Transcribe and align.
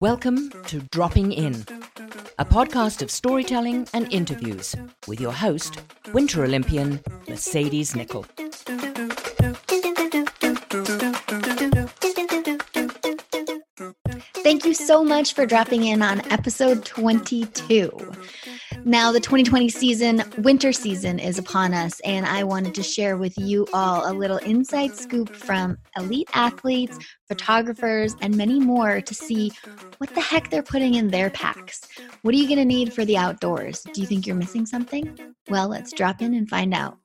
Welcome 0.00 0.50
to 0.66 0.80
Dropping 0.90 1.32
In, 1.32 1.64
a 2.40 2.44
podcast 2.44 3.00
of 3.00 3.10
storytelling 3.10 3.86
and 3.94 4.12
interviews 4.12 4.74
with 5.06 5.20
your 5.20 5.32
host, 5.32 5.80
Winter 6.12 6.42
Olympian 6.42 7.00
Mercedes 7.28 7.92
Nicoll. 7.92 8.26
Thank 14.42 14.64
you 14.64 14.74
so 14.74 15.04
much 15.04 15.34
for 15.34 15.46
dropping 15.46 15.84
in 15.84 16.02
on 16.02 16.20
episode 16.32 16.84
22. 16.84 18.11
Now, 18.84 19.12
the 19.12 19.20
2020 19.20 19.68
season, 19.68 20.22
winter 20.38 20.72
season, 20.72 21.20
is 21.20 21.38
upon 21.38 21.72
us, 21.72 22.00
and 22.00 22.26
I 22.26 22.42
wanted 22.42 22.74
to 22.74 22.82
share 22.82 23.16
with 23.16 23.36
you 23.38 23.66
all 23.72 24.10
a 24.10 24.12
little 24.12 24.38
inside 24.38 24.96
scoop 24.96 25.34
from 25.34 25.78
elite 25.96 26.28
athletes, 26.34 26.98
photographers, 27.28 28.16
and 28.20 28.36
many 28.36 28.58
more 28.58 29.00
to 29.00 29.14
see 29.14 29.52
what 29.98 30.12
the 30.14 30.20
heck 30.20 30.50
they're 30.50 30.64
putting 30.64 30.94
in 30.94 31.08
their 31.08 31.30
packs. 31.30 31.86
What 32.22 32.34
are 32.34 32.38
you 32.38 32.46
going 32.46 32.58
to 32.58 32.64
need 32.64 32.92
for 32.92 33.04
the 33.04 33.16
outdoors? 33.16 33.82
Do 33.92 34.00
you 34.00 34.06
think 34.06 34.26
you're 34.26 34.34
missing 34.34 34.66
something? 34.66 35.16
Well, 35.48 35.68
let's 35.68 35.92
drop 35.92 36.20
in 36.20 36.34
and 36.34 36.48
find 36.48 36.74
out. 36.74 36.98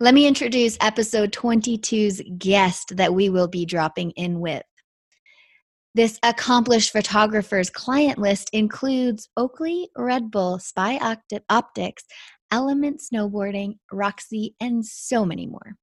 Let 0.00 0.14
me 0.14 0.26
introduce 0.26 0.78
episode 0.80 1.32
22's 1.32 2.22
guest 2.38 2.96
that 2.96 3.12
we 3.12 3.28
will 3.28 3.48
be 3.48 3.66
dropping 3.66 4.12
in 4.12 4.40
with. 4.40 4.62
This 5.98 6.20
accomplished 6.22 6.92
photographer's 6.92 7.70
client 7.70 8.20
list 8.20 8.50
includes 8.52 9.28
Oakley, 9.36 9.88
Red 9.96 10.30
Bull, 10.30 10.60
Spy 10.60 10.96
Optics, 11.50 12.04
Element 12.52 13.00
Snowboarding, 13.00 13.78
Roxy, 13.90 14.54
and 14.60 14.86
so 14.86 15.24
many 15.24 15.48
more. 15.48 15.74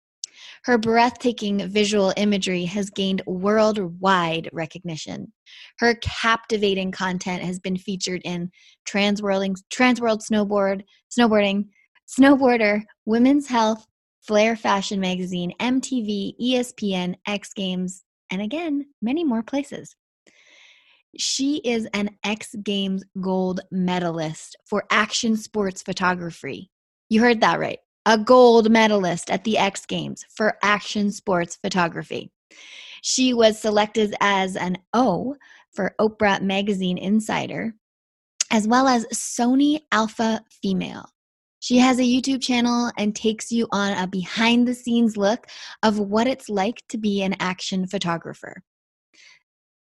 Her 0.64 0.78
breathtaking 0.78 1.68
visual 1.68 2.14
imagery 2.16 2.64
has 2.64 2.90
gained 2.90 3.24
worldwide 3.28 4.50
recognition. 4.54 5.34
Her 5.80 5.96
captivating 5.96 6.94
content 6.94 7.44
has 7.44 7.60
been 7.60 7.76
featured 7.76 8.22
in 8.24 8.52
Transworlding, 8.88 9.58
Transworld 9.70 10.22
Snowboard, 10.26 10.84
Snowboarding, 11.12 11.66
Snowboarder, 12.08 12.84
Women's 13.04 13.48
Health, 13.50 13.86
Flare 14.22 14.56
Fashion 14.56 15.02
Magazine, 15.02 15.52
MTV, 15.60 16.36
ESPN, 16.42 17.16
X 17.28 17.52
Games, 17.54 18.06
and 18.32 18.42
again, 18.42 18.86
many 19.02 19.26
more 19.26 19.44
places. 19.44 19.94
She 21.18 21.58
is 21.58 21.88
an 21.94 22.10
X 22.24 22.56
Games 22.64 23.04
gold 23.22 23.62
medalist 23.72 24.58
for 24.66 24.86
action 24.92 25.38
sports 25.38 25.82
photography. 25.82 26.70
You 27.10 27.22
heard 27.22 27.42
that 27.42 27.60
right. 27.60 27.80
A 28.06 28.18
gold 28.18 28.70
medalist 28.70 29.30
at 29.32 29.44
the 29.44 29.58
X 29.58 29.86
Games 29.86 30.26
for 30.30 30.58
action 30.62 31.12
sports 31.12 31.58
photography. 31.62 32.32
She 33.02 33.34
was 33.34 33.60
selected 33.60 34.16
as 34.20 34.56
an 34.56 34.78
O 34.94 35.36
for 35.74 35.96
Oprah 36.00 36.42
Magazine 36.42 36.98
Insider, 36.98 37.74
as 38.52 38.68
well 38.68 38.88
as 38.88 39.06
Sony 39.14 39.82
Alpha 39.92 40.44
Female. 40.62 41.06
She 41.60 41.78
has 41.78 41.98
a 41.98 42.04
YouTube 42.04 42.42
channel 42.42 42.92
and 42.98 43.16
takes 43.16 43.52
you 43.52 43.68
on 43.72 43.94
a 43.94 44.06
behind 44.06 44.68
the 44.68 44.76
scenes 44.76 45.18
look 45.18 45.48
of 45.82 46.00
what 46.00 46.28
it's 46.28 46.50
like 46.50 46.84
to 46.90 46.98
be 46.98 47.24
an 47.24 47.36
action 47.40 47.88
photographer. 47.88 48.62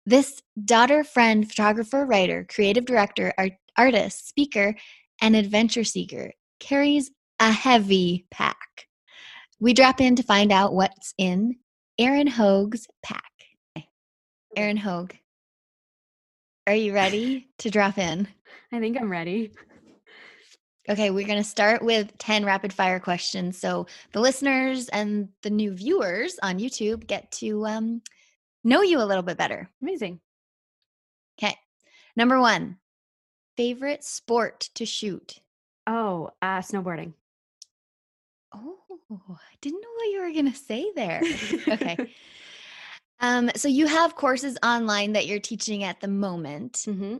This 0.05 0.41
daughter, 0.65 1.03
friend, 1.03 1.47
photographer, 1.47 2.05
writer, 2.05 2.45
creative 2.49 2.85
director, 2.85 3.33
art, 3.37 3.53
artist, 3.77 4.27
speaker, 4.27 4.75
and 5.21 5.35
adventure 5.35 5.83
seeker 5.83 6.31
carries 6.59 7.11
a 7.39 7.51
heavy 7.51 8.25
pack. 8.31 8.87
We 9.59 9.73
drop 9.73 10.01
in 10.01 10.15
to 10.15 10.23
find 10.23 10.51
out 10.51 10.73
what's 10.73 11.13
in 11.17 11.57
Erin 11.99 12.27
Hogue's 12.27 12.87
pack. 13.03 13.23
Erin 14.55 14.77
Hogue, 14.77 15.13
are 16.67 16.75
you 16.75 16.93
ready 16.93 17.47
to 17.59 17.69
drop 17.69 17.97
in? 17.97 18.27
I 18.71 18.79
think 18.79 18.99
I'm 18.99 19.11
ready. 19.11 19.51
Okay, 20.89 21.09
we're 21.09 21.27
going 21.27 21.41
to 21.41 21.47
start 21.47 21.83
with 21.83 22.17
10 22.17 22.43
rapid 22.43 22.73
fire 22.73 22.99
questions. 22.99 23.57
So 23.57 23.87
the 24.13 24.19
listeners 24.19 24.89
and 24.89 25.29
the 25.43 25.49
new 25.49 25.73
viewers 25.73 26.37
on 26.43 26.59
YouTube 26.59 27.07
get 27.07 27.31
to 27.33 27.65
um, 27.65 28.01
know 28.63 28.81
you 28.81 29.01
a 29.01 29.05
little 29.05 29.23
bit 29.23 29.37
better. 29.37 29.69
Amazing. 29.81 30.19
Okay. 31.37 31.55
Number 32.15 32.39
one, 32.39 32.77
favorite 33.57 34.03
sport 34.03 34.69
to 34.75 34.85
shoot? 34.85 35.39
Oh, 35.87 36.31
uh, 36.41 36.59
snowboarding. 36.59 37.13
Oh, 38.53 38.75
I 39.29 39.55
didn't 39.61 39.81
know 39.81 39.89
what 39.95 40.11
you 40.11 40.21
were 40.21 40.31
going 40.31 40.51
to 40.51 40.57
say 40.57 40.91
there. 40.95 41.21
okay. 41.67 42.13
um, 43.19 43.49
so 43.55 43.67
you 43.67 43.87
have 43.87 44.15
courses 44.15 44.57
online 44.63 45.13
that 45.13 45.27
you're 45.27 45.39
teaching 45.39 45.83
at 45.83 45.99
the 45.99 46.07
moment. 46.07 46.73
Mm-hmm. 46.87 47.17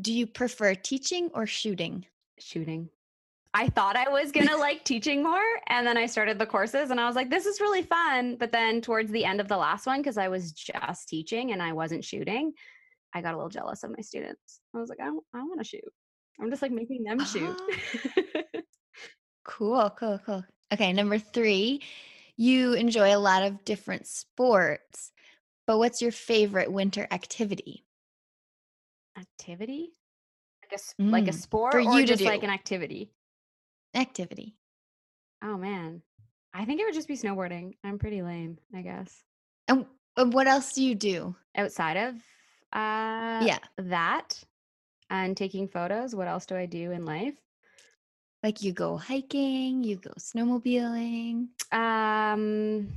Do 0.00 0.12
you 0.12 0.26
prefer 0.26 0.74
teaching 0.74 1.30
or 1.34 1.46
shooting? 1.46 2.06
Shooting. 2.38 2.90
I 3.54 3.68
thought 3.68 3.96
I 3.96 4.08
was 4.10 4.32
gonna 4.32 4.56
like 4.56 4.84
teaching 4.84 5.22
more. 5.22 5.42
And 5.68 5.86
then 5.86 5.96
I 5.96 6.06
started 6.06 6.38
the 6.38 6.46
courses 6.46 6.90
and 6.90 7.00
I 7.00 7.06
was 7.06 7.16
like, 7.16 7.30
this 7.30 7.46
is 7.46 7.60
really 7.60 7.82
fun. 7.82 8.36
But 8.36 8.52
then 8.52 8.80
towards 8.80 9.10
the 9.10 9.24
end 9.24 9.40
of 9.40 9.48
the 9.48 9.56
last 9.56 9.86
one, 9.86 10.00
because 10.00 10.18
I 10.18 10.28
was 10.28 10.52
just 10.52 11.08
teaching 11.08 11.52
and 11.52 11.62
I 11.62 11.72
wasn't 11.72 12.04
shooting, 12.04 12.52
I 13.14 13.22
got 13.22 13.32
a 13.32 13.36
little 13.36 13.50
jealous 13.50 13.82
of 13.82 13.90
my 13.90 14.02
students. 14.02 14.60
I 14.74 14.78
was 14.78 14.90
like, 14.90 15.00
I, 15.00 15.06
I 15.06 15.42
want 15.42 15.58
to 15.60 15.64
shoot. 15.64 15.84
I'm 16.40 16.50
just 16.50 16.62
like 16.62 16.72
making 16.72 17.04
them 17.04 17.24
shoot. 17.24 17.56
Oh. 17.58 18.60
cool, 19.44 19.90
cool, 19.98 20.20
cool. 20.24 20.44
Okay, 20.72 20.92
number 20.92 21.18
three, 21.18 21.82
you 22.36 22.74
enjoy 22.74 23.14
a 23.14 23.18
lot 23.18 23.42
of 23.42 23.64
different 23.64 24.06
sports, 24.06 25.12
but 25.66 25.78
what's 25.78 26.02
your 26.02 26.12
favorite 26.12 26.70
winter 26.70 27.06
activity? 27.10 27.84
Activity? 29.18 29.92
Like 30.62 30.80
a, 30.80 31.02
mm, 31.02 31.10
like 31.10 31.28
a 31.28 31.32
sport 31.32 31.72
for 31.72 31.80
you 31.80 32.04
to 32.04 32.16
do. 32.16 32.24
like 32.24 32.42
an 32.42 32.50
activity? 32.50 33.12
Activity? 33.94 34.56
Oh 35.42 35.56
man. 35.56 36.02
I 36.54 36.64
think 36.64 36.80
it 36.80 36.84
would 36.84 36.94
just 36.94 37.08
be 37.08 37.16
snowboarding. 37.16 37.74
I'm 37.84 37.98
pretty 37.98 38.22
lame, 38.22 38.58
I 38.74 38.80
guess. 38.82 39.22
And, 39.68 39.84
and 40.16 40.32
what 40.32 40.46
else 40.46 40.72
do 40.72 40.82
you 40.82 40.94
do 40.94 41.36
outside 41.54 41.96
of 41.96 42.14
uh 42.72 43.44
yeah, 43.44 43.58
that 43.78 44.42
and 45.10 45.36
taking 45.36 45.68
photos? 45.68 46.14
What 46.14 46.28
else 46.28 46.46
do 46.46 46.56
I 46.56 46.66
do 46.66 46.90
in 46.92 47.04
life? 47.04 47.34
Like 48.42 48.62
you 48.62 48.72
go 48.72 48.96
hiking, 48.96 49.82
you 49.84 49.96
go 49.96 50.12
snowmobiling. 50.18 51.48
Um 51.72 52.88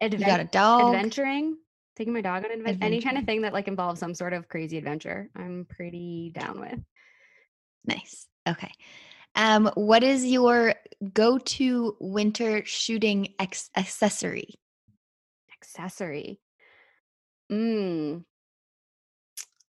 advent- 0.00 0.20
you 0.20 0.26
got 0.26 0.40
a 0.40 0.44
dog. 0.44 0.94
Adventuring, 0.94 1.56
taking 1.96 2.12
my 2.12 2.20
dog 2.20 2.44
on 2.44 2.52
adventure. 2.52 2.84
Any 2.84 3.00
kind 3.00 3.18
of 3.18 3.24
thing 3.24 3.42
that 3.42 3.52
like 3.52 3.68
involves 3.68 4.00
some 4.00 4.14
sort 4.14 4.32
of 4.32 4.48
crazy 4.48 4.78
adventure. 4.78 5.28
I'm 5.36 5.66
pretty 5.68 6.30
down 6.34 6.60
with. 6.60 6.80
Nice. 7.84 8.26
Okay. 8.48 8.70
Um, 9.34 9.70
what 9.74 10.02
is 10.02 10.24
your 10.24 10.74
go-to 11.12 11.96
winter 12.00 12.64
shooting 12.64 13.34
ex- 13.38 13.70
accessory? 13.76 14.54
Accessory. 15.56 16.40
Mm. 17.50 18.24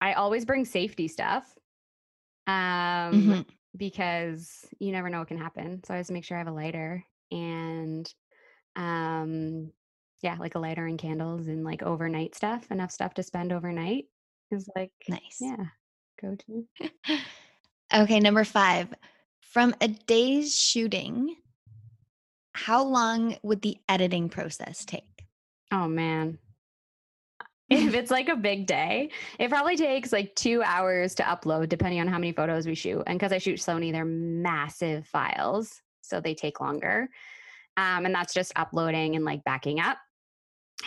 I 0.01 0.13
always 0.15 0.45
bring 0.45 0.65
safety 0.65 1.09
stuff. 1.09 1.47
Um, 2.47 2.53
mm-hmm. 2.55 3.41
because 3.75 4.67
you 4.79 4.93
never 4.93 5.09
know 5.09 5.21
what 5.21 5.29
can 5.29 5.39
happen. 5.39 5.83
So 5.85 5.95
I 5.95 5.97
always 5.97 6.11
make 6.11 6.25
sure 6.25 6.37
I 6.37 6.41
have 6.41 6.49
a 6.49 6.53
lighter 6.53 7.03
and 7.31 8.13
um 8.77 9.73
yeah, 10.23 10.37
like 10.39 10.55
a 10.55 10.59
lighter 10.59 10.87
and 10.87 10.99
candles 10.99 11.49
and 11.49 11.65
like 11.65 11.83
overnight 11.83 12.35
stuff, 12.35 12.71
enough 12.71 12.91
stuff 12.91 13.15
to 13.15 13.23
spend 13.23 13.53
overnight 13.53 14.07
is 14.51 14.69
like 14.75 14.93
nice. 15.09 15.39
Yeah. 15.41 15.65
Go 16.21 16.37
to. 16.47 17.19
okay, 18.03 18.21
number 18.21 18.45
5. 18.45 18.95
From 19.55 19.73
a 19.81 19.87
day's 19.87 20.53
shooting, 20.53 21.37
how 22.55 22.83
long 22.83 23.37
would 23.45 23.63
the 23.63 23.77
editing 23.89 24.29
process 24.29 24.85
take? 24.85 25.05
Oh 25.71 25.87
man. 25.87 26.39
If 27.71 27.95
it's 27.95 28.11
like 28.11 28.29
a 28.29 28.35
big 28.35 28.67
day, 28.67 29.13
it 29.39 29.51
probably 29.51 29.77
takes 29.77 30.13
like 30.13 30.35
two 30.35 30.61
hours 30.65 31.15
to 31.15 31.23
upload, 31.23 31.69
depending 31.69 32.01
on 32.01 32.09
how 32.09 32.19
many 32.19 32.33
photos 32.33 32.67
we 32.67 32.75
shoot. 32.75 33.05
And 33.07 33.17
because 33.17 33.31
I 33.31 33.39
shoot 33.39 33.61
Sony, 33.61 33.93
they're 33.93 34.05
massive 34.05 35.07
files, 35.07 35.81
so 36.01 36.21
they 36.21 36.35
take 36.35 36.61
longer. 36.61 37.09
Um, 37.77 38.07
and 38.07 38.15
that's 38.15 38.35
just 38.35 38.51
uploading 38.57 39.15
and 39.15 39.25
like 39.25 39.45
backing 39.45 39.79
up. 39.79 39.99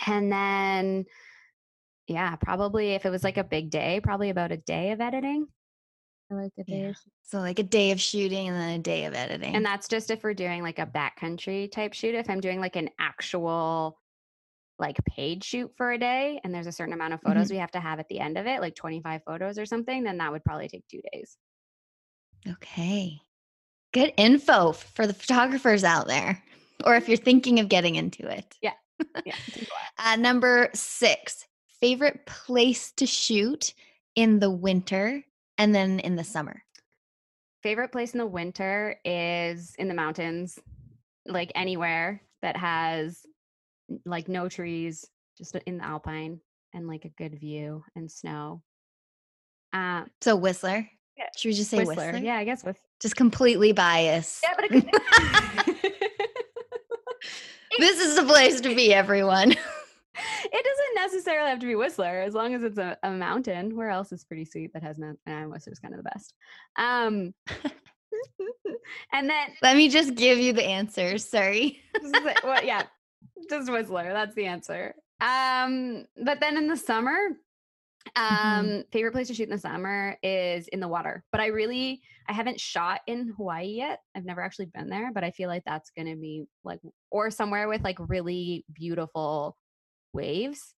And 0.06 0.30
then, 0.30 1.06
yeah, 2.06 2.36
probably 2.36 2.90
if 2.90 3.06
it 3.06 3.10
was 3.10 3.24
like 3.24 3.38
a 3.38 3.44
big 3.44 3.70
day, 3.70 4.02
probably 4.02 4.28
about 4.28 4.52
a 4.52 4.58
day 4.58 4.90
of 4.90 5.00
editing 5.00 5.46
like 6.30 6.52
a 6.58 6.64
day 6.64 6.82
yeah. 6.82 6.92
so 7.22 7.38
like 7.38 7.58
a 7.58 7.62
day 7.62 7.90
of 7.90 8.00
shooting 8.00 8.48
and 8.48 8.56
then 8.56 8.80
a 8.80 8.82
day 8.82 9.04
of 9.06 9.14
editing 9.14 9.54
and 9.54 9.64
that's 9.64 9.88
just 9.88 10.10
if 10.10 10.22
we're 10.22 10.34
doing 10.34 10.62
like 10.62 10.78
a 10.78 10.86
backcountry 10.86 11.70
type 11.70 11.94
shoot 11.94 12.14
if 12.14 12.28
i'm 12.28 12.40
doing 12.40 12.60
like 12.60 12.76
an 12.76 12.88
actual 13.00 13.98
like 14.78 14.96
paid 15.06 15.42
shoot 15.42 15.72
for 15.76 15.92
a 15.92 15.98
day 15.98 16.40
and 16.44 16.54
there's 16.54 16.66
a 16.66 16.72
certain 16.72 16.92
amount 16.92 17.14
of 17.14 17.20
photos 17.22 17.46
mm-hmm. 17.46 17.54
we 17.54 17.60
have 17.60 17.70
to 17.70 17.80
have 17.80 17.98
at 17.98 18.08
the 18.08 18.20
end 18.20 18.36
of 18.36 18.46
it 18.46 18.60
like 18.60 18.74
25 18.74 19.22
photos 19.24 19.58
or 19.58 19.66
something 19.66 20.04
then 20.04 20.18
that 20.18 20.30
would 20.30 20.44
probably 20.44 20.68
take 20.68 20.86
two 20.88 21.00
days 21.12 21.36
okay 22.46 23.18
good 23.94 24.12
info 24.16 24.72
for 24.72 25.06
the 25.06 25.14
photographers 25.14 25.82
out 25.82 26.06
there 26.06 26.42
or 26.84 26.94
if 26.94 27.08
you're 27.08 27.16
thinking 27.16 27.58
of 27.58 27.68
getting 27.68 27.96
into 27.96 28.28
it 28.28 28.54
yeah 28.60 28.72
Yeah. 29.24 29.34
it 29.46 29.52
takes 29.52 29.68
a 29.68 29.70
while. 29.70 30.12
Uh, 30.12 30.16
number 30.16 30.70
six, 30.74 31.46
favorite 31.80 32.26
place 32.26 32.92
to 32.92 33.06
shoot 33.06 33.74
in 34.14 34.38
the 34.40 34.50
winter 34.50 35.24
and 35.58 35.74
then 35.74 36.00
in 36.00 36.16
the 36.16 36.24
summer. 36.24 36.62
Favorite 37.62 37.92
place 37.92 38.12
in 38.12 38.18
the 38.18 38.26
winter 38.26 38.96
is 39.04 39.74
in 39.78 39.88
the 39.88 39.94
mountains, 39.94 40.58
like 41.26 41.52
anywhere 41.54 42.22
that 42.40 42.56
has 42.56 43.26
like 44.06 44.28
no 44.28 44.48
trees, 44.48 45.04
just 45.36 45.54
in 45.66 45.76
the 45.78 45.84
alpine 45.84 46.40
and 46.72 46.86
like 46.86 47.04
a 47.04 47.08
good 47.10 47.34
view 47.38 47.84
and 47.96 48.10
snow. 48.10 48.62
Uh, 49.72 50.04
So 50.20 50.36
Whistler. 50.36 50.88
Yeah, 51.16 51.24
Should 51.36 51.48
we 51.48 51.54
just 51.54 51.70
say 51.70 51.78
Whistler? 51.78 52.12
Whistler. 52.12 52.18
Yeah, 52.24 52.36
I 52.36 52.44
guess 52.44 52.62
with 52.64 52.78
Just 53.00 53.16
completely 53.16 53.72
biased. 53.72 54.44
Yeah, 54.44 54.54
but 54.54 54.64
it 54.66 54.70
could 54.84 54.84
this 57.78 57.98
is 58.00 58.16
the 58.16 58.24
place 58.24 58.60
to 58.60 58.74
be, 58.74 58.92
everyone. 58.94 59.54
it 60.44 60.64
doesn't 60.64 60.94
necessarily 61.12 61.50
have 61.50 61.58
to 61.60 61.66
be 61.66 61.74
Whistler 61.74 62.20
as 62.20 62.34
long 62.34 62.54
as 62.54 62.62
it's 62.62 62.78
a, 62.78 62.96
a 63.02 63.10
mountain. 63.10 63.76
Where 63.76 63.90
else 63.90 64.12
is 64.12 64.24
pretty 64.24 64.44
sweet 64.44 64.72
that 64.74 64.82
has 64.82 64.98
mountain? 64.98 65.18
And 65.26 65.50
Whistler's 65.50 65.78
kind 65.78 65.94
of 65.94 66.02
the 66.02 66.10
best. 66.10 66.34
Um, 66.76 67.34
and 69.12 69.28
then 69.28 69.48
Let 69.62 69.76
me 69.76 69.88
just 69.88 70.14
give 70.14 70.38
you 70.38 70.52
the 70.52 70.64
answers. 70.64 71.24
Sorry. 71.28 71.80
well, 72.44 72.64
yeah, 72.64 72.84
just 73.50 73.70
Whistler. 73.70 74.12
That's 74.12 74.34
the 74.34 74.46
answer. 74.46 74.94
Um, 75.20 76.04
but 76.24 76.40
then 76.40 76.56
in 76.56 76.68
the 76.68 76.76
summer, 76.76 77.16
um, 78.16 78.24
Mhm. 78.24 78.92
favorite 78.92 79.12
place 79.12 79.28
to 79.28 79.34
shoot 79.34 79.44
in 79.44 79.50
the 79.50 79.58
summer 79.58 80.16
is 80.22 80.68
in 80.68 80.80
the 80.80 80.88
water. 80.88 81.24
But 81.32 81.40
I 81.40 81.46
really, 81.48 82.00
I 82.28 82.32
haven't 82.32 82.60
shot 82.60 83.00
in 83.06 83.28
Hawaii 83.36 83.66
yet. 83.66 84.00
I've 84.14 84.24
never 84.24 84.40
actually 84.40 84.66
been 84.66 84.88
there, 84.88 85.10
but 85.12 85.24
I 85.24 85.30
feel 85.30 85.48
like 85.48 85.64
that's 85.66 85.90
gonna 85.90 86.16
be 86.16 86.46
like, 86.64 86.80
or 87.10 87.30
somewhere 87.30 87.68
with 87.68 87.82
like 87.82 87.98
really 88.08 88.64
beautiful 88.72 89.56
waves, 90.12 90.74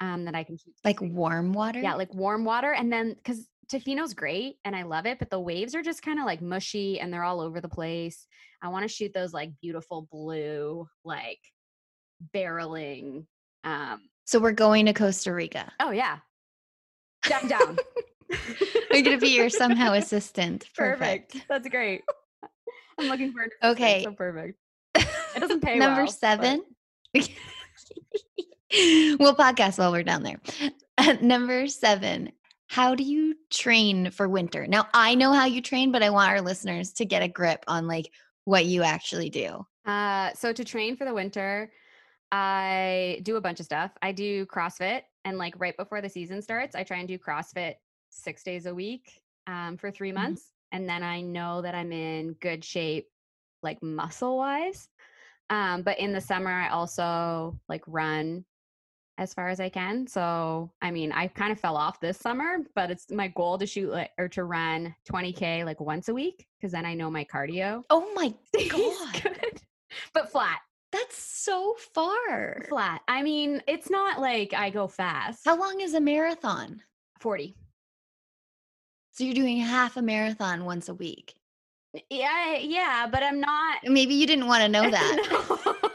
um, 0.00 0.24
that 0.26 0.34
I 0.34 0.44
can 0.44 0.56
shoot. 0.56 0.74
Like 0.84 1.00
warm 1.00 1.52
water? 1.52 1.80
yeah, 1.80 1.94
like 1.94 2.12
warm 2.14 2.44
water, 2.44 2.72
and 2.72 2.92
then 2.92 3.14
because 3.14 3.46
Tofino's 3.72 4.14
great 4.14 4.56
and 4.64 4.74
I 4.74 4.82
love 4.84 5.04
it, 5.06 5.18
but 5.18 5.28
the 5.30 5.40
waves 5.40 5.74
are 5.74 5.82
just 5.82 6.02
kind 6.02 6.18
of 6.18 6.24
like 6.24 6.40
mushy 6.40 7.00
and 7.00 7.12
they're 7.12 7.24
all 7.24 7.40
over 7.40 7.60
the 7.60 7.68
place. 7.68 8.26
I 8.62 8.68
want 8.68 8.84
to 8.84 8.88
shoot 8.88 9.12
those 9.12 9.34
like 9.34 9.50
beautiful 9.60 10.08
blue, 10.10 10.88
like 11.04 11.38
barreling. 12.34 13.26
Um, 13.64 14.00
So 14.24 14.38
we're 14.38 14.52
going 14.52 14.86
to 14.86 14.94
Costa 14.94 15.32
Rica. 15.34 15.70
oh 15.80 15.90
yeah, 15.90 16.18
down 17.24 17.46
down. 17.48 17.76
I'm 18.90 19.04
going 19.04 19.18
to 19.18 19.18
be 19.18 19.34
your 19.36 19.48
somehow 19.50 19.92
assistant. 19.94 20.66
perfect. 20.76 21.32
Perfect. 21.32 21.48
That's 21.48 21.68
great. 21.68 22.02
I'm 22.98 23.08
looking 23.08 23.32
forward 23.32 23.52
to. 23.62 23.68
Okay. 23.70 24.02
so 24.04 24.12
perfect. 24.12 24.58
It 24.94 25.06
doesn't 25.40 25.60
pay 25.64 25.78
Number 25.78 26.04
well, 26.04 26.06
but- 26.06 26.14
seven. 26.14 26.62
we'll 29.18 29.34
podcast 29.34 29.78
while 29.78 29.92
we're 29.92 30.02
down 30.02 30.22
there. 30.22 30.40
Number 31.20 31.66
seven. 31.68 32.32
How 32.66 32.94
do 32.94 33.02
you 33.02 33.34
train 33.50 34.10
for 34.10 34.28
winter? 34.28 34.66
Now, 34.66 34.88
I 34.92 35.14
know 35.14 35.32
how 35.32 35.46
you 35.46 35.62
train, 35.62 35.90
but 35.90 36.02
I 36.02 36.10
want 36.10 36.30
our 36.30 36.42
listeners 36.42 36.92
to 36.94 37.06
get 37.06 37.22
a 37.22 37.28
grip 37.28 37.64
on 37.66 37.86
like 37.86 38.10
what 38.44 38.66
you 38.66 38.82
actually 38.82 39.30
do. 39.30 39.64
Uh, 39.86 40.32
so 40.34 40.52
to 40.52 40.64
train 40.64 40.94
for 40.96 41.06
the 41.06 41.14
winter, 41.14 41.72
I 42.30 43.20
do 43.22 43.36
a 43.36 43.40
bunch 43.40 43.60
of 43.60 43.64
stuff. 43.64 43.92
I 44.02 44.12
do 44.12 44.44
CrossFit, 44.46 45.02
and 45.24 45.38
like 45.38 45.54
right 45.58 45.76
before 45.78 46.02
the 46.02 46.10
season 46.10 46.42
starts, 46.42 46.74
I 46.76 46.82
try 46.82 46.98
and 46.98 47.08
do 47.08 47.18
CrossFit 47.18 47.76
six 48.10 48.42
days 48.42 48.66
a 48.66 48.74
week 48.74 49.22
um, 49.46 49.78
for 49.78 49.90
3 49.90 50.10
Mhm. 50.10 50.14
months, 50.14 50.52
and 50.72 50.86
then 50.86 51.02
I 51.02 51.22
know 51.22 51.62
that 51.62 51.74
I'm 51.74 51.90
in 51.90 52.34
good 52.34 52.62
shape, 52.64 53.08
like 53.62 53.82
muscle 53.82 54.36
wise. 54.36 54.88
Um, 55.48 55.80
but 55.82 55.98
in 55.98 56.12
the 56.12 56.20
summer, 56.20 56.50
I 56.50 56.68
also 56.68 57.58
like 57.66 57.82
run 57.86 58.44
as 59.18 59.34
far 59.34 59.48
as 59.48 59.60
I 59.60 59.68
can. 59.68 60.06
So 60.06 60.70
I 60.80 60.90
mean, 60.90 61.12
I 61.12 61.26
kind 61.26 61.52
of 61.52 61.60
fell 61.60 61.76
off 61.76 62.00
this 62.00 62.16
summer, 62.18 62.58
but 62.74 62.90
it's 62.90 63.10
my 63.10 63.28
goal 63.28 63.58
to 63.58 63.66
shoot 63.66 63.90
like 63.90 64.12
or 64.18 64.28
to 64.28 64.44
run 64.44 64.94
20k 65.10 65.64
like 65.64 65.80
once 65.80 66.08
a 66.08 66.14
week 66.14 66.46
because 66.58 66.72
then 66.72 66.86
I 66.86 66.94
know 66.94 67.10
my 67.10 67.24
cardio 67.24 67.82
Oh 67.90 68.10
my 68.14 68.28
God. 68.70 69.22
good. 69.22 69.60
But 70.14 70.30
flat, 70.30 70.60
That's 70.92 71.16
so 71.16 71.74
far. 71.94 72.62
flat. 72.68 73.02
I 73.08 73.22
mean, 73.22 73.62
it's 73.66 73.90
not 73.90 74.20
like 74.20 74.54
I 74.54 74.70
go 74.70 74.86
fast. 74.86 75.44
How 75.44 75.58
long 75.58 75.80
is 75.80 75.94
a 75.94 76.00
marathon? 76.00 76.82
40. 77.20 77.54
So 79.12 79.24
you're 79.24 79.34
doing 79.34 79.56
half 79.58 79.96
a 79.96 80.02
marathon 80.02 80.64
once 80.64 80.88
a 80.88 80.94
week. 80.94 81.34
Yeah, 82.10 82.56
yeah, 82.58 83.08
but 83.10 83.22
I'm 83.22 83.40
not. 83.40 83.78
Maybe 83.84 84.14
you 84.14 84.26
didn't 84.26 84.46
want 84.46 84.62
to 84.62 84.68
know 84.68 84.88
that. 84.90 85.90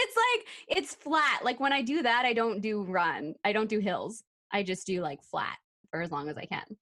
It's 0.00 0.16
like 0.16 0.78
it's 0.78 0.94
flat. 0.94 1.40
Like 1.44 1.60
when 1.60 1.72
I 1.72 1.82
do 1.82 2.02
that, 2.02 2.24
I 2.24 2.32
don't 2.32 2.60
do 2.60 2.82
run. 2.82 3.34
I 3.44 3.52
don't 3.52 3.68
do 3.68 3.78
hills. 3.80 4.22
I 4.52 4.62
just 4.62 4.86
do 4.86 5.00
like 5.02 5.22
flat 5.22 5.56
for 5.90 6.00
as 6.02 6.10
long 6.10 6.28
as 6.28 6.36
I 6.36 6.46
can. 6.46 6.76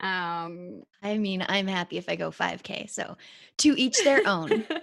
Um, 0.00 0.82
I 1.02 1.16
mean, 1.18 1.44
I'm 1.48 1.66
happy 1.66 1.96
if 1.96 2.08
I 2.08 2.16
go 2.16 2.30
5K. 2.30 2.90
So 2.90 3.16
to 3.58 3.74
each 3.80 4.02
their 4.04 4.26
own. 4.26 4.64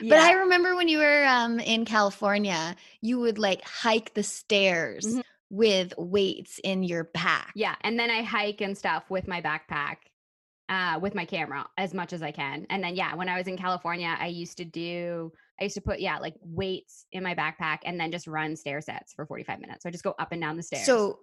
But. 0.00 0.18
I 0.18 0.32
remember 0.32 0.76
when 0.76 0.88
you 0.88 0.98
were 0.98 1.24
um, 1.24 1.58
in 1.58 1.84
California, 1.84 2.76
you 3.00 3.18
would 3.20 3.38
like 3.38 3.62
hike 3.64 4.12
the 4.14 4.22
stairs 4.22 5.06
Mhm. 5.06 5.22
with 5.50 5.94
weights 5.96 6.60
in 6.62 6.82
your 6.82 7.04
pack. 7.04 7.52
Yeah, 7.54 7.74
and 7.80 7.98
then 7.98 8.10
I 8.10 8.22
hike 8.22 8.60
and 8.60 8.76
stuff 8.76 9.08
with 9.08 9.26
my 9.26 9.40
backpack, 9.40 9.96
uh, 10.68 10.98
with 11.00 11.14
my 11.14 11.24
camera 11.24 11.66
as 11.76 11.92
much 11.92 12.12
as 12.12 12.22
I 12.22 12.30
can. 12.30 12.66
And 12.70 12.82
then 12.82 12.96
yeah, 12.96 13.14
when 13.14 13.28
I 13.28 13.36
was 13.38 13.46
in 13.46 13.56
California, 13.56 14.16
I 14.18 14.28
used 14.28 14.56
to 14.58 14.64
do 14.64 15.32
I 15.60 15.64
used 15.64 15.74
to 15.74 15.80
put 15.80 16.00
yeah 16.00 16.18
like 16.18 16.34
weights 16.40 17.06
in 17.12 17.22
my 17.22 17.34
backpack 17.34 17.78
and 17.84 18.00
then 18.00 18.10
just 18.10 18.26
run 18.26 18.56
stair 18.56 18.80
sets 18.80 19.12
for 19.12 19.26
forty 19.26 19.44
five 19.44 19.60
minutes. 19.60 19.82
So 19.82 19.88
I 19.88 19.92
just 19.92 20.04
go 20.04 20.14
up 20.18 20.32
and 20.32 20.40
down 20.40 20.56
the 20.56 20.62
stairs. 20.62 20.86
So, 20.86 21.20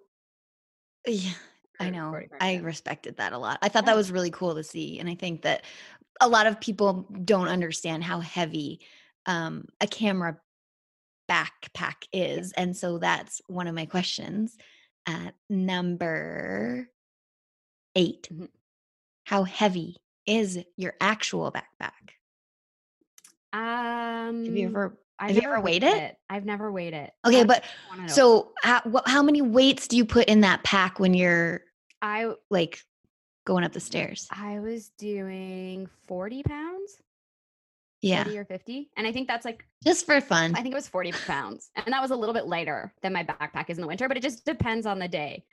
yeah, 1.07 1.33
I 1.79 1.89
know. 1.89 2.19
I 2.39 2.57
respected 2.57 3.17
that 3.17 3.33
a 3.33 3.37
lot. 3.37 3.57
I 3.61 3.69
thought 3.69 3.83
Yeah. 3.83 3.91
that 3.91 3.97
was 3.97 4.11
really 4.11 4.31
cool 4.31 4.55
to 4.55 4.63
see. 4.63 4.99
And 4.99 5.09
I 5.09 5.15
think 5.15 5.41
that 5.41 5.65
a 6.19 6.29
lot 6.29 6.45
of 6.45 6.61
people 6.61 7.07
don't 7.25 7.47
understand 7.47 8.03
how 8.03 8.19
heavy 8.19 8.81
um, 9.25 9.65
a 9.79 9.87
camera 9.87 10.37
backpack 11.29 12.07
is. 12.13 12.51
And 12.53 12.75
so 12.77 12.99
that's 12.99 13.41
one 13.47 13.67
of 13.67 13.73
my 13.73 13.85
questions. 13.85 14.57
At 15.07 15.33
number 15.49 16.87
8 17.95 18.27
Mhm. 18.31 18.49
How 19.25 19.43
heavy 19.43 19.97
is 20.25 20.59
your 20.77 20.93
actual 21.01 21.51
backpack? 21.51 21.91
um, 23.53 24.45
Have 24.45 24.55
you 24.55 24.67
ever? 24.67 24.97
I've 25.19 25.27
have 25.29 25.35
you 25.35 25.41
never 25.43 25.53
ever 25.55 25.63
weighed 25.63 25.83
weighed 25.83 25.95
it? 25.97 26.17
I've 26.29 26.45
never 26.45 26.71
weighed 26.71 26.93
it. 26.93 27.11
Okay, 27.25 27.41
I 27.41 27.43
but 27.43 27.63
so 28.07 28.53
how, 28.63 28.81
how 29.05 29.21
many 29.21 29.41
weights 29.41 29.87
do 29.87 29.95
you 29.95 30.03
put 30.05 30.27
in 30.27 30.41
that 30.41 30.63
pack 30.63 30.99
when 30.99 31.13
you're 31.13 31.61
I 32.01 32.31
like 32.49 32.79
going 33.45 33.63
up 33.63 33.71
the 33.71 33.79
stairs? 33.79 34.27
I 34.31 34.59
was 34.59 34.89
doing 34.97 35.87
forty 36.07 36.41
pounds, 36.41 36.97
Yeah, 38.01 38.23
forty 38.23 38.37
or 38.39 38.45
fifty, 38.45 38.89
and 38.97 39.05
I 39.05 39.11
think 39.11 39.27
that's 39.27 39.45
like 39.45 39.63
just 39.83 40.07
for 40.07 40.19
fun. 40.21 40.55
I 40.55 40.61
think 40.63 40.73
it 40.73 40.75
was 40.75 40.87
40 40.87 41.11
pounds. 41.11 41.69
And 41.75 41.91
that 41.93 42.01
was 42.01 42.11
a 42.11 42.15
little 42.15 42.33
bit 42.33 42.45
lighter 42.47 42.93
than 43.01 43.13
my 43.13 43.23
backpack 43.23 43.69
is 43.69 43.77
in 43.77 43.81
the 43.81 43.87
winter, 43.87 44.07
but 44.07 44.15
it 44.17 44.21
just 44.23 44.45
depends 44.45 44.85
on 44.87 44.97
the 44.99 45.07
day 45.07 45.43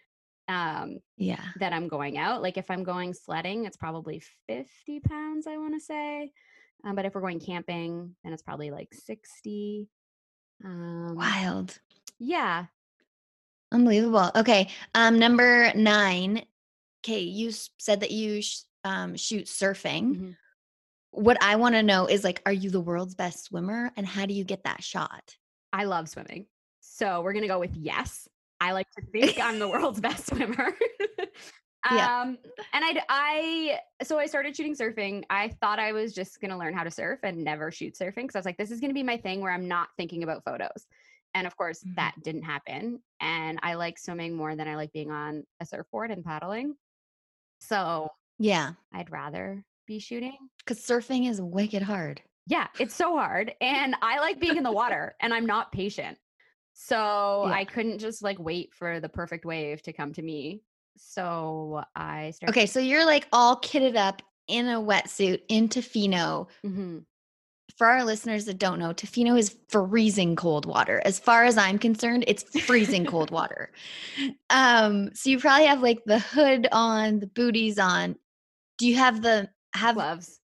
um, 0.48 0.98
Yeah. 1.16 1.42
that 1.60 1.72
I'm 1.72 1.88
going 1.88 2.16
out. 2.18 2.42
Like 2.42 2.56
if 2.56 2.70
I'm 2.70 2.82
going 2.84 3.12
sledding, 3.14 3.64
it's 3.64 3.76
probably 3.76 4.22
50 4.48 5.00
pounds, 5.00 5.46
I 5.46 5.56
want 5.58 5.74
to 5.74 5.80
say. 5.80 6.32
Um, 6.84 6.94
but 6.96 7.04
if 7.04 7.14
we're 7.14 7.20
going 7.20 7.40
camping, 7.40 8.14
then 8.24 8.32
it's 8.32 8.42
probably 8.42 8.70
like 8.70 8.88
60. 8.94 9.88
Um, 10.64 11.14
Wild. 11.16 11.78
Yeah. 12.18 12.66
Unbelievable. 13.70 14.30
Okay. 14.34 14.68
Um, 14.94 15.18
number 15.18 15.72
nine. 15.74 16.42
Okay, 17.04 17.20
you 17.20 17.50
said 17.78 18.00
that 18.00 18.10
you 18.10 18.42
sh- 18.42 18.62
um, 18.84 19.16
shoot 19.16 19.44
surfing. 19.46 20.16
mhm. 20.16 20.36
What 21.10 21.42
I 21.42 21.56
want 21.56 21.74
to 21.74 21.82
know 21.82 22.06
is 22.06 22.22
like, 22.24 22.42
are 22.46 22.52
you 22.52 22.70
the 22.70 22.80
world's 22.80 23.14
best 23.14 23.44
swimmer, 23.44 23.90
and 23.96 24.06
how 24.06 24.26
do 24.26 24.34
you 24.34 24.44
get 24.44 24.64
that 24.64 24.82
shot? 24.84 25.36
I 25.72 25.84
love 25.84 26.08
swimming. 26.08 26.46
So 26.80 27.22
we're 27.22 27.32
going 27.32 27.42
to 27.42 27.48
go 27.48 27.58
with 27.58 27.74
yes. 27.74 28.28
I 28.60 28.72
like 28.72 28.90
to 28.92 29.02
think 29.12 29.38
I'm 29.40 29.58
the 29.58 29.68
world's 29.74 30.00
best 30.00 30.26
swimmer. 30.28 30.74
Yeah. 31.92 32.22
Um, 32.22 32.38
and 32.74 32.84
I, 32.84 33.00
I, 33.08 33.78
so 34.02 34.18
I 34.18 34.26
started 34.26 34.54
shooting 34.54 34.74
surfing. 34.74 35.22
I 35.30 35.48
thought 35.60 35.78
I 35.78 35.92
was 35.92 36.12
just 36.12 36.38
going 36.40 36.50
to 36.50 36.56
learn 36.56 36.74
how 36.74 36.82
to 36.82 36.90
surf 36.90 37.20
and 37.22 37.42
never 37.44 37.70
shoot 37.70 37.94
surfing. 37.94 38.26
Cause 38.26 38.34
I 38.34 38.38
was 38.40 38.44
like, 38.46 38.58
this 38.58 38.72
is 38.72 38.80
going 38.80 38.90
to 38.90 38.94
be 38.94 39.04
my 39.04 39.16
thing 39.16 39.40
where 39.40 39.52
I'm 39.52 39.68
not 39.68 39.88
thinking 39.96 40.24
about 40.24 40.42
photos. 40.44 40.86
And 41.34 41.46
of 41.46 41.56
course, 41.56 41.82
Mhm. 41.84 41.94
that 41.94 42.14
didn't 42.24 42.42
happen. 42.42 43.00
And 43.20 43.60
I 43.62 43.74
like 43.74 43.96
swimming 43.96 44.34
more 44.34 44.56
than 44.56 44.66
I 44.68 44.74
like 44.74 44.92
being 44.92 45.12
on 45.12 45.44
a 45.60 45.64
surfboard 45.64 46.10
and 46.10 46.24
paddling. 46.24 46.74
So 47.60 48.10
Yeah, 48.38 48.72
I'd 48.92 49.10
rather 49.10 49.64
be 49.86 50.00
shooting. 50.00 50.36
because 50.58 50.84
surfing 50.84 51.30
is 51.30 51.40
wicked 51.40 51.82
hard. 51.82 52.20
Yeah, 52.48 52.66
it's 52.80 52.94
so 52.94 53.16
hard. 53.16 53.54
And 53.60 53.94
I 54.02 54.18
like 54.18 54.40
being 54.40 54.56
in 54.56 54.64
the 54.64 54.72
water 54.72 55.14
and 55.20 55.32
I'm 55.32 55.46
not 55.46 55.70
patient. 55.72 56.18
So 56.80 57.44
Yeah. 57.46 57.54
I 57.54 57.64
couldn't 57.64 57.98
just 57.98 58.22
like 58.22 58.38
wait 58.38 58.72
for 58.72 59.00
the 59.00 59.08
perfect 59.08 59.44
wave 59.44 59.82
to 59.82 59.92
come 59.92 60.12
to 60.12 60.22
me. 60.22 60.62
So 60.96 61.82
I 61.96 62.30
started. 62.30 62.52
Okay, 62.52 62.66
so 62.66 62.78
you're 62.78 63.04
like 63.04 63.26
all 63.32 63.60
kitted 63.60 63.96
up 63.96 64.22
in 64.46 64.68
a 64.68 64.80
wetsuit 64.80 65.40
in 65.48 65.68
Tofino, 65.68 66.48
Mhm. 66.64 67.04
for 67.76 67.88
our 67.88 68.04
listeners 68.04 68.44
that 68.44 68.58
don't 68.58 68.78
know, 68.78 68.94
Tofino 68.94 69.36
is 69.36 69.56
freezing 69.68 70.36
cold 70.36 70.66
water. 70.66 71.02
As 71.04 71.18
far 71.18 71.44
as 71.44 71.58
I'm 71.58 71.78
concerned, 71.78 72.24
it's 72.28 72.44
freezing 72.60 73.04
cold 73.06 73.30
water. 73.32 73.72
Um, 74.48 75.12
so 75.14 75.30
you 75.30 75.38
probably 75.40 75.66
have 75.66 75.82
like 75.82 76.02
the 76.06 76.20
hood 76.20 76.68
on, 76.70 77.18
the 77.18 77.26
booties 77.26 77.78
on. 77.80 78.16
Do 78.78 78.86
you 78.86 78.94
have 78.96 79.20
the 79.20 79.50
have 79.74 79.96
Gloves. 79.96 80.40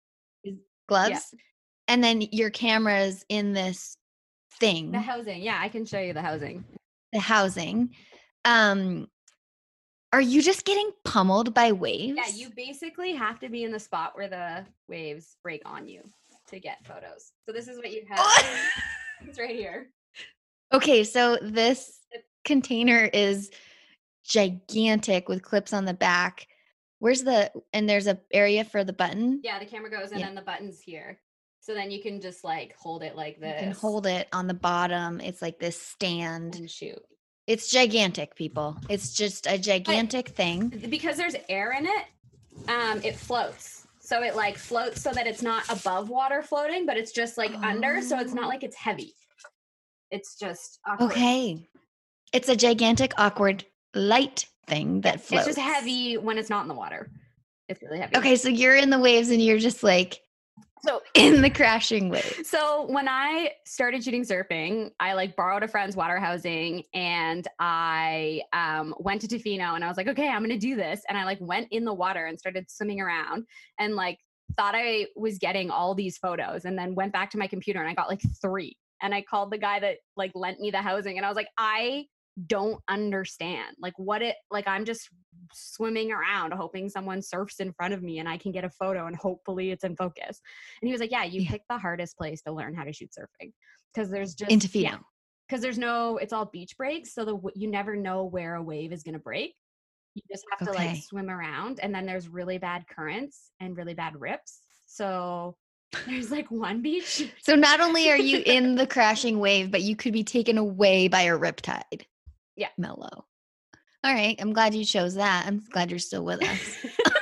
gloves? 0.88 1.34
And 1.88 2.04
then 2.04 2.22
your 2.22 2.50
camera's 2.50 3.24
in 3.30 3.54
this 3.54 3.98
thing, 4.60 4.92
The 4.92 5.00
housing. 5.00 5.42
Yeah, 5.42 5.60
I 5.62 5.70
can 5.70 5.86
show 5.86 6.00
you 6.00 6.14
the 6.14 6.22
housing. 6.22 6.64
the 7.12 7.20
housing. 7.20 7.94
Um, 8.46 9.08
are 10.12 10.22
you 10.22 10.42
just 10.42 10.66
getting 10.66 10.92
pummeled 11.06 11.54
by 11.54 11.72
waves? 11.72 12.16
Yeah, 12.18 12.34
you 12.36 12.50
basically 12.56 13.14
have 13.14 13.40
to 13.40 13.50
be 13.50 13.64
in 13.64 13.72
the 13.72 13.80
spot 13.80 14.16
where 14.16 14.28
the 14.28 14.66
waves 14.88 15.38
break 15.44 15.62
on 15.66 15.88
you 15.88 16.02
to 16.50 16.60
get 16.60 16.86
photos. 16.86 17.32
So 17.46 17.52
this 17.54 17.68
is 17.68 17.78
what 17.78 17.92
you 17.92 18.04
have. 18.10 18.26
it's 19.28 19.40
right 19.40 19.56
here. 19.56 19.88
Okay, 20.74 21.04
so 21.04 21.38
this 21.42 22.00
container 22.46 23.10
is 23.14 23.50
gigantic 24.24 25.30
with 25.30 25.42
clips 25.44 25.74
on 25.74 25.86
the 25.86 25.94
back. 25.94 26.48
Where's 27.00 27.24
the 27.24 27.52
and 27.74 27.90
there's 27.90 28.08
a 28.08 28.20
area 28.32 28.64
for 28.64 28.84
the 28.84 28.94
button. 28.94 29.42
Yeah, 29.44 29.60
the 29.60 29.66
camera 29.66 29.90
goes 29.90 30.12
and 30.12 30.20
Yeah. 30.20 30.28
then 30.28 30.36
the 30.36 30.42
button's 30.42 30.80
here. 30.80 31.20
So 31.66 31.74
then 31.74 31.92
you 31.92 32.02
can 32.02 32.20
just 32.20 32.44
like 32.44 32.76
hold 32.78 33.04
it 33.04 33.16
like 33.16 33.40
this. 33.40 33.62
You 33.62 33.68
can 33.68 33.74
hold 33.74 34.06
it 34.06 34.28
on 34.34 34.48
the 34.48 34.54
bottom. 34.54 35.22
It's 35.22 35.42
like 35.42 35.60
this 35.60 35.82
stand. 35.82 36.56
and 36.56 36.70
shoot. 36.70 37.00
It's 37.48 37.72
gigantic, 37.72 38.36
people. 38.36 38.78
It's 38.90 39.14
just 39.14 39.48
a 39.48 39.58
gigantic 39.58 40.28
thing. 40.30 40.68
Because 40.90 41.16
there's 41.16 41.36
air 41.48 41.72
in 41.72 41.86
it, 41.86 42.06
um, 42.70 43.02
it 43.02 43.16
floats. 43.16 43.88
So 44.02 44.22
it 44.24 44.36
like 44.36 44.58
floats 44.58 45.02
so 45.02 45.12
that 45.14 45.26
it's 45.26 45.42
not 45.42 45.64
above 45.70 46.10
water 46.10 46.42
floating, 46.42 46.86
but 46.86 46.98
it's 46.98 47.14
just 47.14 47.38
like 47.38 47.54
under. 47.56 48.02
So 48.02 48.20
it's 48.20 48.34
not 48.34 48.46
Oh. 48.46 48.50
like 48.50 48.64
it's 48.64 48.76
heavy. 48.76 49.14
It's 50.12 50.36
just 50.38 50.80
awkward. 50.86 51.12
Okay. 51.12 51.70
It's 52.34 52.50
a 52.50 52.56
gigantic, 52.58 53.14
awkward, 53.18 53.64
light 53.96 54.48
thing 54.68 55.02
that 55.02 55.22
floats. 55.22 55.48
It's 55.48 55.56
just 55.56 55.66
heavy 55.66 56.18
when 56.18 56.38
it's 56.38 56.50
not 56.50 56.64
in 56.64 56.68
the 56.68 56.74
water. 56.74 57.10
It's 57.70 57.82
really 57.82 58.00
heavy. 58.00 58.18
Okay, 58.18 58.36
so 58.36 58.50
you're 58.50 58.76
in 58.76 58.90
the 58.90 59.00
waves 59.00 59.30
and 59.30 59.42
you're 59.42 59.60
just 59.60 59.82
like 59.84 60.20
So 60.86 61.02
in 61.16 61.42
the 61.42 61.50
crashing 61.50 62.10
waves. 62.10 62.50
So 62.50 62.86
when 62.90 63.08
I 63.08 63.52
started 63.66 64.04
shooting 64.04 64.24
surfing, 64.24 64.92
I 65.00 65.14
like 65.14 65.36
borrowed 65.36 65.64
a 65.64 65.68
friend's 65.68 65.96
water 65.96 66.20
housing 66.20 66.84
and 66.94 67.48
I 67.60 68.42
um, 68.52 68.94
went 69.00 69.22
to 69.22 69.28
Tofino 69.28 69.76
and 69.76 69.84
I 69.84 69.88
was 69.88 69.98
like, 69.98 70.08
okay, 70.08 70.28
I'm 70.28 70.42
gonna 70.42 70.58
do 70.58 70.76
this. 70.76 71.02
And 71.08 71.18
I 71.18 71.24
like 71.24 71.40
went 71.40 71.70
in 71.72 71.86
the 71.86 71.94
water 71.94 72.26
and 72.26 72.38
started 72.38 72.70
swimming 72.70 73.02
around 73.02 73.46
and 73.80 73.96
like 73.96 74.20
thought 74.58 74.76
I 74.76 75.08
was 75.16 75.38
getting 75.38 75.72
all 75.72 75.96
these 75.96 76.18
photos 76.18 76.66
and 76.66 76.78
then 76.78 76.96
went 76.96 77.14
back 77.14 77.32
to 77.32 77.38
my 77.38 77.48
computer 77.48 77.80
and 77.80 77.90
I 77.90 77.94
got 77.94 78.10
like 78.10 78.22
three. 78.42 78.78
And 79.02 79.14
I 79.14 79.22
called 79.22 79.52
the 79.52 79.58
guy 79.58 79.80
that 79.80 79.98
like 80.16 80.32
lent 80.36 80.60
me 80.60 80.72
the 80.72 80.82
housing 80.82 81.18
and 81.18 81.26
I 81.26 81.30
was 81.30 81.36
like, 81.36 81.50
I 81.58 82.06
don't 82.48 82.82
understand 82.90 83.76
like 83.80 83.94
what 83.98 84.22
it 84.22 84.36
like 84.50 84.68
i'm 84.68 84.86
just 84.86 85.10
swimming 85.54 86.12
around 86.12 86.52
hoping 86.52 86.90
someone 86.90 87.22
surfs 87.22 87.60
in 87.60 87.72
front 87.74 87.94
of 87.94 88.02
me 88.02 88.18
and 88.20 88.28
i 88.28 88.38
can 88.38 88.52
get 88.52 88.64
a 88.64 88.70
photo 88.70 89.06
and 89.06 89.16
hopefully 89.16 89.70
it's 89.72 89.84
in 89.84 89.96
focus 89.96 90.42
and 90.82 90.88
he 90.88 90.92
was 90.92 91.00
like 91.00 91.12
yeah 91.12 91.24
you 91.24 91.42
Yeah. 91.42 91.52
picked 91.52 91.68
the 91.70 91.78
hardest 91.78 92.18
place 92.18 92.42
to 92.42 92.52
learn 92.52 92.74
how 92.74 92.84
to 92.84 92.92
shoot 92.94 93.12
surfing 93.18 93.52
because 93.94 94.10
there's 94.10 94.34
just 94.34 94.50
In 94.52 94.60
Tofino. 94.60 95.00
because 95.48 95.62
there's 95.62 95.78
no 95.78 96.18
it's 96.18 96.34
all 96.34 96.46
beach 96.46 96.76
breaks 96.76 97.14
so 97.14 97.24
the 97.24 97.38
you 97.56 97.70
never 97.70 97.96
know 97.96 98.24
where 98.26 98.56
a 98.56 98.64
wave 98.64 98.92
is 98.92 99.04
going 99.04 99.14
to 99.14 99.20
break 99.20 99.54
you 100.16 100.22
just 100.32 100.46
have 100.58 100.68
to 100.68 100.74
like 100.74 100.98
swim 101.04 101.30
around 101.30 101.80
and 101.82 101.94
then 101.94 102.06
there's 102.08 102.28
really 102.28 102.58
bad 102.58 102.86
currents 102.88 103.52
and 103.60 103.78
really 103.78 103.94
bad 103.94 104.20
rips 104.20 104.62
so 104.88 105.56
there's 106.08 106.32
like 106.32 106.50
one 106.50 106.82
beach 106.82 107.32
So 107.44 107.54
not 107.56 107.80
only 107.80 108.10
are 108.10 108.18
you 108.18 108.42
in 108.44 108.74
the 108.74 108.88
crashing 108.96 109.38
wave, 109.40 109.70
but 109.70 109.84
you 109.84 109.96
could 109.96 110.12
be 110.14 110.24
taken 110.24 110.58
away 110.58 111.08
by 111.08 111.22
a 111.24 111.38
riptide. 111.38 112.06
Yeah. 112.56 112.70
Mellow. 112.78 113.26
All 114.04 114.14
right. 114.14 114.36
I'm 114.40 114.54
glad 114.54 114.76
you 114.76 114.86
chose 114.86 115.16
that. 115.16 115.46
I'm 115.48 115.64
glad 115.72 115.90
you're 115.90 116.00
still 116.00 116.26
with 116.26 116.44
us. 116.44 116.86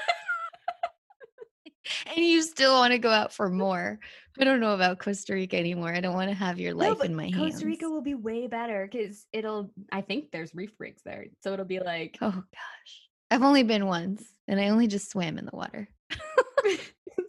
and 2.15 2.25
you 2.25 2.41
still 2.41 2.73
want 2.73 2.91
to 2.91 2.99
go 2.99 3.11
out 3.11 3.33
for 3.33 3.49
more. 3.49 3.99
I 4.39 4.43
don't 4.43 4.59
know 4.59 4.73
about 4.73 4.99
Costa 4.99 5.33
Rica 5.33 5.57
anymore. 5.57 5.93
I 5.93 5.99
don't 5.99 6.15
want 6.15 6.29
to 6.29 6.35
have 6.35 6.59
your 6.59 6.73
life 6.73 6.97
but 6.97 7.07
in 7.07 7.15
my 7.15 7.25
Costa 7.25 7.37
hands. 7.37 7.53
Costa 7.53 7.65
Rica 7.67 7.89
will 7.89 8.01
be 8.01 8.15
way 8.15 8.47
better 8.47 8.87
because 8.89 9.25
it'll. 9.33 9.71
I 9.91 10.01
think 10.01 10.31
there's 10.31 10.55
reef 10.55 10.77
breaks 10.77 11.03
there, 11.03 11.25
so 11.41 11.53
it'll 11.53 11.65
be 11.65 11.79
like. 11.79 12.17
Oh 12.21 12.31
gosh. 12.31 13.01
I've 13.29 13.43
only 13.43 13.63
been 13.63 13.85
once 13.85 14.23
and 14.47 14.59
I 14.59 14.69
only 14.69 14.87
just 14.87 15.09
swam 15.09 15.37
in 15.37 15.45
the 15.45 15.55
water. 15.55 15.87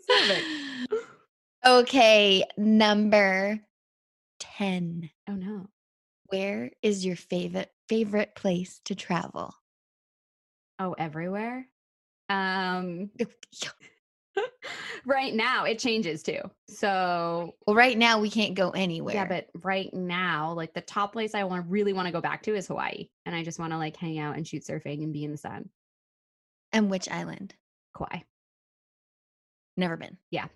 Okay, 1.65 2.43
number 2.57 3.61
10. 4.41 5.11
oh 5.29 5.35
no! 5.35 5.69
Where 6.27 6.73
is 6.83 7.07
your 7.07 7.15
favorite 7.15 7.71
favorite 7.93 8.35
place 8.35 8.81
to 8.87 8.95
travel? 8.95 9.55
Oh, 10.79 10.95
everywhere. 10.97 11.67
Um, 12.31 13.11
right 15.05 15.35
now 15.35 15.65
it 15.65 15.79
changes 15.79 16.23
too. 16.23 16.39
So 16.71 17.55
Well, 17.67 17.77
right 17.77 17.99
now 17.99 18.19
we 18.21 18.31
can't 18.31 18.55
go 18.55 18.71
anywhere. 18.71 19.15
yeah, 19.15 19.27
but 19.27 19.49
right 19.63 19.93
now, 19.93 20.55
like 20.55 20.73
the 20.73 20.81
top 20.81 21.13
place 21.13 21.35
I 21.35 21.45
want 21.45 21.67
really 21.69 21.93
want 21.93 22.07
to 22.07 22.13
go 22.13 22.23
back 22.23 22.43
to 22.45 22.55
is 22.55 22.67
Hawaii, 22.67 23.09
and 23.27 23.37
I 23.37 23.45
just 23.45 23.59
want 23.59 23.73
to 23.75 23.77
like 23.79 23.97
hang 23.99 24.19
out 24.19 24.37
and 24.37 24.49
shoot 24.49 24.65
surfing 24.65 25.03
and 25.03 25.13
be 25.13 25.25
in 25.25 25.31
the 25.31 25.37
sun. 25.37 25.69
and 26.73 26.91
which 26.91 27.11
island? 27.11 27.55
Kauai. 27.95 28.21
Never 29.77 29.99
been. 29.99 30.17
Yeah. 30.31 30.47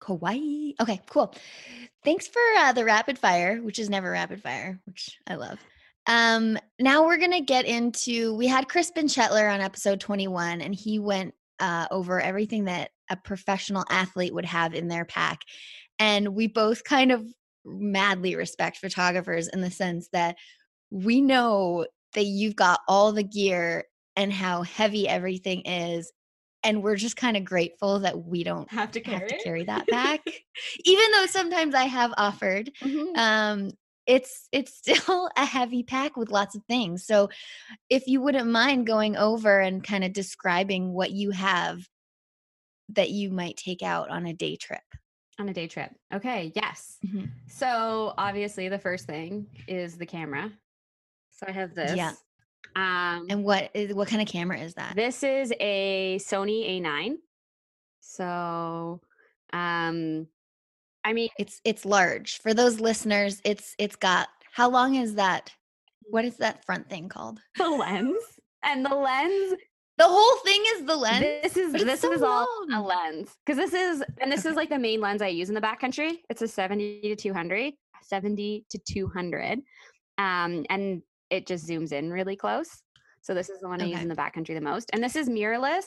Kauai. 0.00 0.72
Okay, 0.80 1.02
cool. 1.10 1.34
Thanks 2.02 2.26
for 2.26 2.40
uh, 2.56 2.72
the 2.72 2.86
rapid 2.86 3.18
fire, 3.18 3.58
which 3.60 3.78
is 3.78 3.90
never 3.90 4.10
rapid 4.10 4.40
fire, 4.42 4.80
which 4.86 5.18
I 5.26 5.34
love. 5.34 5.58
Um, 6.08 6.58
now 6.80 7.04
we're 7.04 7.18
gonna 7.18 7.40
get 7.42 7.66
into. 7.66 8.34
We 8.34 8.46
had 8.48 8.68
Crispin 8.68 9.06
Chetler 9.06 9.52
on 9.52 9.60
episode 9.60 10.00
twenty-one, 10.00 10.60
and 10.60 10.74
he 10.74 10.98
went 10.98 11.34
uh, 11.60 11.86
over 11.90 12.20
everything 12.20 12.64
that 12.64 12.90
a 13.10 13.16
professional 13.16 13.84
athlete 13.90 14.34
would 14.34 14.46
have 14.46 14.74
in 14.74 14.88
their 14.88 15.04
pack, 15.04 15.40
and 15.98 16.34
we 16.34 16.46
both 16.48 16.82
kind 16.84 17.12
of 17.12 17.24
madly 17.64 18.34
respect 18.34 18.78
photographers 18.78 19.48
in 19.48 19.60
the 19.60 19.70
sense 19.70 20.08
that 20.12 20.36
we 20.90 21.20
know 21.20 21.86
that 22.14 22.24
you've 22.24 22.56
got 22.56 22.80
all 22.88 23.12
the 23.12 23.22
gear 23.22 23.84
and 24.16 24.32
how 24.32 24.62
heavy 24.62 25.06
everything 25.06 25.60
is 25.66 26.10
and 26.64 26.82
we're 26.82 26.96
just 26.96 27.16
kind 27.16 27.36
of 27.36 27.44
grateful 27.44 28.00
that 28.00 28.24
we 28.24 28.42
don't 28.42 28.70
Have 28.72 28.90
to 28.92 29.00
have 29.00 29.18
carry 29.18 29.28
to 29.28 29.38
carry 29.44 29.64
that 29.64 29.86
back 29.90 30.22
even 30.84 31.04
though 31.12 31.26
sometimes 31.26 31.74
i 31.74 31.84
have 31.84 32.12
offered 32.16 32.70
Mhm. 32.82 33.16
um 33.16 33.70
it's 34.08 34.48
it's 34.50 34.76
still 34.76 35.30
a 35.36 35.44
heavy 35.44 35.84
pack 35.84 36.16
with 36.16 36.30
lots 36.30 36.56
of 36.56 36.64
things 36.64 37.06
so 37.06 37.28
if 37.88 38.08
you 38.08 38.20
wouldn't 38.20 38.50
mind 38.50 38.86
going 38.86 39.16
over 39.16 39.60
and 39.60 39.84
kind 39.84 40.02
of 40.02 40.12
describing 40.12 40.92
what 40.92 41.12
you 41.12 41.30
have 41.30 41.86
that 42.88 43.10
you 43.10 43.30
might 43.30 43.56
take 43.56 43.82
out 43.82 44.10
on 44.10 44.26
a 44.26 44.32
day 44.32 44.56
trip 44.56 44.80
on 45.38 45.48
a 45.48 45.52
day 45.52 45.68
trip. 45.68 45.92
Okay. 46.12 46.52
Yes. 46.54 46.98
Mhm. 47.06 47.30
So 47.46 48.12
obviously 48.18 48.68
the 48.68 48.78
first 48.78 49.06
thing 49.06 49.46
is 49.68 49.96
the 49.96 50.06
camera. 50.06 50.50
So 51.30 51.46
I 51.46 51.52
have 51.52 51.74
this. 51.74 51.96
Yeah. 51.96 52.12
Um, 52.74 53.26
and 53.30 53.44
what 53.44 53.70
is 53.74 53.94
what 53.94 54.08
kind 54.08 54.20
of 54.20 54.28
camera 54.28 54.58
is 54.58 54.74
that 54.74 54.96
This 54.96 55.22
is 55.22 55.52
a 55.60 56.18
Sony 56.18 56.80
A9. 56.80 57.16
So, 58.00 59.00
um, 59.52 60.26
I 61.08 61.14
mean, 61.14 61.30
it's 61.38 61.62
it's 61.64 61.86
large 61.86 62.38
for 62.42 62.52
those 62.52 62.80
listeners 62.80 63.40
it's 63.42 63.74
it's 63.78 63.96
got 63.96 64.28
how 64.52 64.68
long 64.68 64.94
is 64.94 65.14
that 65.14 65.50
what 66.10 66.26
is 66.26 66.36
that 66.36 66.66
front 66.66 66.90
thing 66.90 67.08
called 67.08 67.40
the 67.56 67.68
lens 67.68 68.18
and 68.62 68.84
the 68.84 68.94
lens. 68.94 69.54
the 69.96 70.04
whole 70.04 70.36
thing 70.44 70.62
is 70.74 70.84
the 70.84 70.96
lens 70.96 71.24
This 71.42 71.56
is 71.56 71.72
this 71.72 72.00
so 72.02 72.12
is 72.12 72.22
all 72.22 72.46
a 72.74 72.82
lens 72.82 73.30
because 73.46 73.56
this 73.56 73.72
is 73.72 74.04
and 74.20 74.30
this 74.30 74.40
Okay. 74.40 74.50
is 74.50 74.56
like 74.56 74.68
the 74.68 74.78
main 74.78 75.00
lens 75.00 75.22
I 75.22 75.28
use 75.28 75.48
in 75.48 75.54
the 75.54 75.62
backcountry. 75.62 76.18
It's 76.28 76.42
a 76.42 76.48
70 76.48 77.00
to 77.00 77.16
200, 77.16 77.72
70 78.02 78.66
to 78.68 78.78
200, 78.78 79.60
um, 80.18 80.66
and 80.68 81.02
it 81.30 81.46
just 81.46 81.66
zooms 81.66 81.92
in 81.92 82.12
really 82.12 82.36
close. 82.36 82.68
So 83.22 83.32
this 83.32 83.48
is 83.48 83.60
the 83.60 83.68
one 83.68 83.80
I 83.80 83.86
use 83.86 84.00
in 84.02 84.08
the 84.08 84.14
backcountry 84.14 84.54
the 84.54 84.60
most. 84.60 84.90
And 84.92 85.02
this 85.02 85.16
is 85.16 85.28
mirrorless, 85.30 85.84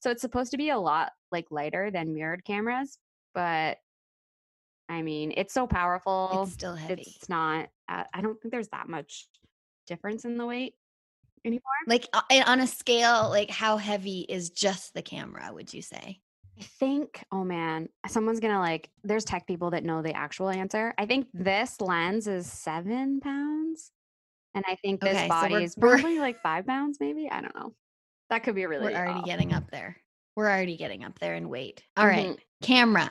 so 0.00 0.10
it's 0.10 0.20
supposed 0.20 0.50
to 0.50 0.56
be 0.58 0.70
a 0.70 0.78
lot 0.78 1.12
like 1.30 1.46
lighter 1.50 1.92
than 1.92 2.12
mirrored 2.12 2.44
cameras, 2.44 2.98
but 3.34 3.78
I 4.88 5.02
mean, 5.02 5.32
it's 5.36 5.54
so 5.54 5.66
powerful. 5.66 6.42
it's 6.44 6.52
still 6.52 6.74
heavy 6.76 7.14
It's 7.16 7.28
not. 7.28 7.68
Uh, 7.88 8.04
I 8.12 8.20
don't 8.20 8.40
think 8.40 8.52
there's 8.52 8.68
that 8.68 8.88
much 8.88 9.26
difference 9.86 10.24
in 10.24 10.36
the 10.38 10.46
weight 10.46 10.74
anymore. 11.44 11.62
like 11.86 12.06
uh, 12.12 12.22
on 12.46 12.60
a 12.60 12.66
scale 12.66 13.28
like 13.28 13.50
how 13.50 13.76
heavy 13.76 14.20
is 14.28 14.48
just 14.50 14.94
the 14.94 15.02
camera 15.02 15.50
would 15.52 15.72
you 15.74 15.82
say 15.82 16.18
I 16.58 16.62
think, 16.78 17.22
oh 17.32 17.42
man, 17.42 17.88
someone's 18.06 18.38
gonna 18.38 18.60
like, 18.60 18.88
there's 19.02 19.24
tech 19.24 19.44
people 19.46 19.70
that 19.70 19.82
know 19.84 20.02
the 20.02 20.14
actual 20.16 20.48
answer. 20.50 20.94
I 20.96 21.04
think 21.04 21.26
this 21.34 21.80
lens 21.80 22.28
is 22.28 22.46
seven 22.46 23.18
pounds. 23.20 23.90
And 24.54 24.64
I 24.68 24.76
think 24.76 25.00
this 25.00 25.16
Okay, 25.16 25.26
body 25.26 25.54
we're- 25.54 25.64
is 25.64 25.74
probably 25.74 26.20
like 26.20 26.40
five 26.42 26.64
pounds, 26.64 26.98
maybe. 27.00 27.28
I 27.28 27.40
don't 27.40 27.56
know. 27.56 27.74
That 28.30 28.44
could 28.44 28.54
be 28.54 28.66
really 28.66 28.92
we're 28.92 28.98
already 29.00 29.18
off. 29.18 29.24
getting 29.26 29.52
up 29.52 29.68
there 29.72 29.96
we're 30.36 30.48
already 30.48 30.76
getting 30.76 31.02
up 31.04 31.18
there 31.18 31.34
in 31.34 31.48
weight 31.48 31.82
All 31.96 32.06
right, 32.06 32.26
Mhm. 32.28 32.38
camera 32.62 33.10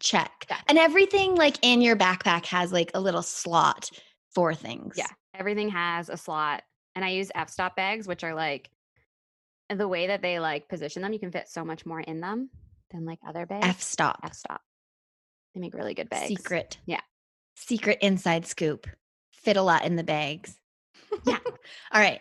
check. 0.00 0.46
Check. 0.48 0.64
And 0.68 0.78
everything 0.78 1.34
like 1.34 1.58
in 1.62 1.80
your 1.80 1.96
backpack 1.96 2.46
has 2.46 2.72
like 2.72 2.90
a 2.94 3.00
little 3.00 3.22
slot 3.22 3.90
for 4.34 4.54
things. 4.54 4.94
Yeah, 4.96 5.06
everything 5.34 5.68
has 5.70 6.08
a 6.08 6.16
slot, 6.16 6.62
and 6.94 7.04
I 7.04 7.10
use 7.10 7.30
f-stop 7.34 7.76
bags, 7.76 8.06
which 8.06 8.24
are 8.24 8.34
like 8.34 8.70
the 9.70 9.88
way 9.88 10.08
that 10.08 10.22
they 10.22 10.38
like 10.38 10.68
position 10.68 11.02
them. 11.02 11.12
You 11.12 11.18
can 11.18 11.32
fit 11.32 11.48
so 11.48 11.64
much 11.64 11.86
more 11.86 12.00
in 12.00 12.20
them 12.20 12.50
than 12.90 13.04
like 13.04 13.18
other 13.26 13.46
bags. 13.46 13.66
F 13.66 13.82
stop. 13.82 14.20
f-stop. 14.24 14.60
They 15.54 15.60
make 15.60 15.74
really 15.74 15.94
good 15.94 16.08
bags. 16.08 16.28
Secret. 16.28 16.78
Yeah. 16.86 17.00
Secret 17.54 17.98
inside 18.00 18.46
scoop. 18.46 18.86
Fit 19.32 19.56
a 19.56 19.62
lot 19.62 19.84
in 19.84 19.96
the 19.96 20.04
bags. 20.04 20.56
Yeah. 21.24 21.38
All 21.92 22.00
right. 22.00 22.20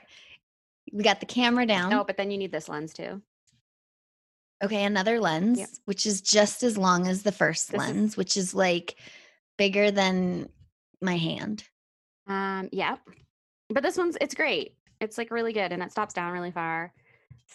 We 0.92 1.03
got 1.03 1.20
the 1.20 1.25
camera 1.25 1.65
down. 1.65 1.89
No, 1.89 2.03
but 2.03 2.15
then 2.15 2.30
you 2.30 2.38
need 2.38 2.51
this 2.51 2.70
lens 2.70 2.94
too. 2.94 3.24
Okay, 4.63 4.83
another 4.86 5.19
lens, 5.19 5.81
which 5.86 6.05
is 6.05 6.22
just 6.22 6.63
as 6.63 6.77
long 6.77 7.07
as 7.07 7.24
the 7.24 7.31
first 7.31 7.72
This 7.72 7.81
is- 7.81 7.88
lens, 7.88 8.17
which 8.17 8.38
is 8.38 8.53
like 8.53 8.95
bigger 9.57 9.91
than 9.91 10.50
my 11.01 11.17
hand. 11.17 11.63
Um, 12.27 12.69
yeah. 12.72 12.98
But 13.69 13.83
this 13.83 13.98
one's 13.98 14.17
it's 14.22 14.36
great. 14.36 14.75
It's 15.01 15.17
like 15.17 15.31
really 15.31 15.51
good 15.53 15.72
and 15.72 15.81
it 15.83 15.91
stops 15.91 16.13
down 16.13 16.31
really 16.31 16.51
far. 16.51 16.93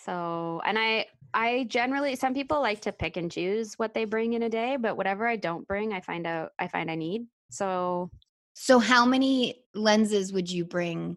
So, 0.05 0.61
and 0.67 0.79
I 0.79 1.07
I 1.33 1.65
generally 1.69 2.15
some 2.17 2.35
people 2.35 2.61
like 2.61 2.81
to 2.83 2.93
pick 2.93 3.17
and 3.17 3.31
choose 3.33 3.75
what 3.79 3.95
they 3.95 4.05
bring 4.05 4.35
in 4.35 4.43
a 4.43 4.49
day, 4.51 4.77
but 4.77 4.97
whatever 4.97 5.27
I 5.27 5.37
don't 5.37 5.67
bring, 5.67 5.93
I 5.95 6.01
find 6.01 6.27
out 6.27 6.53
I 6.59 6.69
find 6.69 6.91
I 6.91 6.95
need. 6.95 7.27
So, 7.51 8.11
So, 8.55 8.79
how 8.81 9.07
many 9.07 9.65
lenses 9.75 10.33
would 10.33 10.51
you 10.51 10.65
bring 10.67 11.17